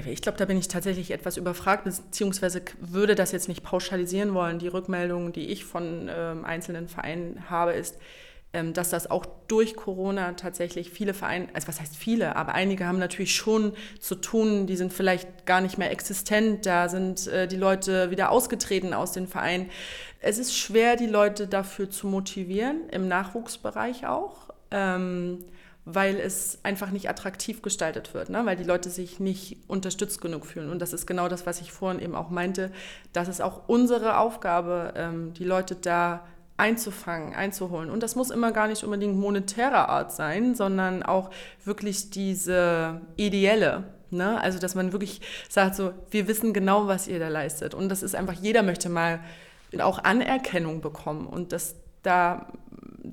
Ich 0.07 0.21
glaube, 0.21 0.37
da 0.37 0.45
bin 0.45 0.57
ich 0.57 0.67
tatsächlich 0.67 1.09
etwas 1.09 1.37
überfragt, 1.37 1.85
beziehungsweise 1.85 2.61
würde 2.79 3.15
das 3.15 3.31
jetzt 3.31 3.47
nicht 3.47 3.63
pauschalisieren 3.63 4.35
wollen. 4.35 4.59
Die 4.59 4.67
Rückmeldung, 4.67 5.33
die 5.33 5.47
ich 5.47 5.65
von 5.65 6.07
ähm, 6.15 6.45
einzelnen 6.45 6.87
Vereinen 6.87 7.49
habe, 7.49 7.73
ist, 7.73 7.97
ähm, 8.51 8.73
dass 8.73 8.89
das 8.89 9.11
auch 9.11 9.27
durch 9.47 9.75
Corona 9.75 10.33
tatsächlich 10.33 10.89
viele 10.89 11.13
Vereine, 11.13 11.49
also 11.53 11.67
was 11.67 11.79
heißt 11.79 11.95
viele, 11.95 12.35
aber 12.35 12.55
einige 12.55 12.87
haben 12.87 12.97
natürlich 12.97 13.35
schon 13.35 13.73
zu 13.99 14.15
tun, 14.15 14.65
die 14.65 14.75
sind 14.75 14.91
vielleicht 14.91 15.45
gar 15.45 15.61
nicht 15.61 15.77
mehr 15.77 15.91
existent, 15.91 16.65
da 16.65 16.89
sind 16.89 17.27
äh, 17.27 17.47
die 17.47 17.57
Leute 17.57 18.09
wieder 18.09 18.31
ausgetreten 18.31 18.95
aus 18.95 19.11
den 19.11 19.27
Vereinen. 19.27 19.69
Es 20.19 20.39
ist 20.39 20.57
schwer, 20.57 20.95
die 20.95 21.05
Leute 21.05 21.47
dafür 21.47 21.91
zu 21.91 22.07
motivieren, 22.07 22.89
im 22.89 23.07
Nachwuchsbereich 23.07 24.07
auch. 24.07 24.48
Ähm, 24.71 25.39
weil 25.85 26.17
es 26.17 26.59
einfach 26.63 26.91
nicht 26.91 27.09
attraktiv 27.09 27.61
gestaltet 27.61 28.13
wird, 28.13 28.29
ne? 28.29 28.45
weil 28.45 28.55
die 28.55 28.63
Leute 28.63 28.89
sich 28.89 29.19
nicht 29.19 29.57
unterstützt 29.67 30.21
genug 30.21 30.45
fühlen. 30.45 30.69
Und 30.69 30.79
das 30.79 30.93
ist 30.93 31.07
genau 31.07 31.27
das, 31.27 31.45
was 31.45 31.61
ich 31.61 31.71
vorhin 31.71 32.01
eben 32.01 32.15
auch 32.15 32.29
meinte. 32.29 32.71
Das 33.11 33.27
ist 33.27 33.41
auch 33.41 33.67
unsere 33.67 34.17
Aufgabe, 34.17 34.93
ähm, 34.95 35.33
die 35.33 35.45
Leute 35.45 35.75
da 35.75 36.25
einzufangen, 36.57 37.33
einzuholen. 37.33 37.89
Und 37.89 38.03
das 38.03 38.15
muss 38.15 38.29
immer 38.29 38.51
gar 38.51 38.67
nicht 38.67 38.83
unbedingt 38.83 39.17
monetärer 39.17 39.89
Art 39.89 40.11
sein, 40.11 40.55
sondern 40.55 41.03
auch 41.03 41.31
wirklich 41.63 42.09
diese 42.09 43.01
ideelle. 43.15 43.85
Ne? 44.11 44.39
Also, 44.41 44.59
dass 44.59 44.75
man 44.75 44.91
wirklich 44.91 45.21
sagt, 45.47 45.75
so, 45.75 45.93
wir 46.11 46.27
wissen 46.27 46.53
genau, 46.53 46.87
was 46.87 47.07
ihr 47.07 47.19
da 47.19 47.29
leistet. 47.29 47.73
Und 47.73 47.89
das 47.89 48.03
ist 48.03 48.15
einfach, 48.15 48.33
jeder 48.33 48.61
möchte 48.61 48.89
mal 48.89 49.21
auch 49.79 50.03
Anerkennung 50.03 50.81
bekommen. 50.81 51.27
Und 51.27 51.53
das, 51.53 51.75
da, 52.03 52.47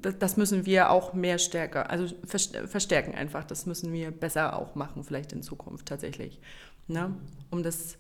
das 0.03 0.37
müssen 0.37 0.67
wir 0.67 0.91
auch 0.91 1.13
mehr 1.13 1.39
stärker, 1.39 1.91
also 1.91 2.15
verstärken 2.27 3.15
einfach. 3.15 3.45
Das 3.45 3.67
müssen 3.67 3.93
wir 3.93 4.11
besser 4.11 4.59
auch 4.59 4.75
machen, 4.75 5.05
vielleicht 5.05 5.33
in 5.33 5.43
Zukunft 5.43 5.87
tatsächlich. 5.87 6.41
Ne? 6.89 7.15
Um 7.51 7.63
das 7.63 7.99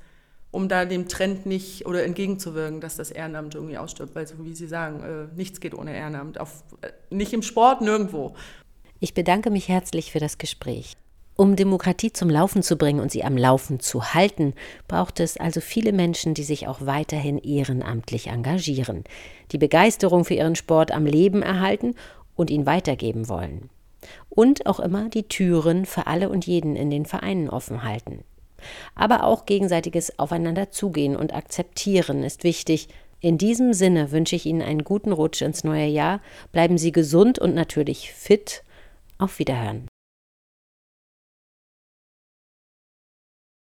um 0.56 0.68
da 0.68 0.86
dem 0.86 1.06
Trend 1.06 1.44
nicht 1.44 1.84
oder 1.86 2.04
entgegenzuwirken, 2.04 2.80
dass 2.80 2.96
das 2.96 3.10
Ehrenamt 3.10 3.54
irgendwie 3.54 3.76
ausstirbt. 3.76 4.14
Weil, 4.14 4.26
so 4.26 4.42
wie 4.44 4.54
Sie 4.54 4.66
sagen, 4.66 5.02
äh, 5.02 5.36
nichts 5.36 5.60
geht 5.60 5.74
ohne 5.74 5.94
Ehrenamt. 5.94 6.40
Auf, 6.40 6.64
äh, 6.80 6.92
nicht 7.14 7.34
im 7.34 7.42
Sport, 7.42 7.82
nirgendwo. 7.82 8.34
Ich 8.98 9.12
bedanke 9.12 9.50
mich 9.50 9.68
herzlich 9.68 10.12
für 10.12 10.18
das 10.20 10.38
Gespräch. 10.38 10.96
Um 11.36 11.54
Demokratie 11.54 12.12
zum 12.12 12.30
Laufen 12.30 12.62
zu 12.62 12.76
bringen 12.76 12.98
und 12.98 13.10
sie 13.10 13.22
am 13.22 13.36
Laufen 13.36 13.78
zu 13.78 14.14
halten, 14.14 14.54
braucht 14.88 15.20
es 15.20 15.36
also 15.36 15.60
viele 15.60 15.92
Menschen, 15.92 16.32
die 16.32 16.44
sich 16.44 16.66
auch 16.66 16.78
weiterhin 16.80 17.36
ehrenamtlich 17.36 18.28
engagieren, 18.28 19.04
die 19.52 19.58
Begeisterung 19.58 20.24
für 20.24 20.32
ihren 20.32 20.56
Sport 20.56 20.92
am 20.92 21.04
Leben 21.04 21.42
erhalten 21.42 21.94
und 22.36 22.50
ihn 22.50 22.64
weitergeben 22.64 23.28
wollen. 23.28 23.68
Und 24.30 24.64
auch 24.64 24.80
immer 24.80 25.10
die 25.10 25.24
Türen 25.24 25.84
für 25.84 26.06
alle 26.06 26.30
und 26.30 26.46
jeden 26.46 26.74
in 26.74 26.88
den 26.88 27.04
Vereinen 27.04 27.50
offen 27.50 27.84
halten. 27.84 28.24
Aber 28.94 29.24
auch 29.24 29.44
gegenseitiges 29.44 30.18
Aufeinander 30.18 30.70
zugehen 30.70 31.16
und 31.16 31.34
akzeptieren 31.34 32.22
ist 32.22 32.44
wichtig. 32.44 32.88
In 33.20 33.36
diesem 33.36 33.74
Sinne 33.74 34.10
wünsche 34.10 34.36
ich 34.36 34.46
Ihnen 34.46 34.62
einen 34.62 34.84
guten 34.84 35.12
Rutsch 35.12 35.42
ins 35.42 35.64
neue 35.64 35.86
Jahr. 35.86 36.20
Bleiben 36.52 36.78
Sie 36.78 36.92
gesund 36.92 37.38
und 37.38 37.54
natürlich 37.54 38.12
fit. 38.12 38.62
Auf 39.18 39.38
Wiederhören. 39.38 39.86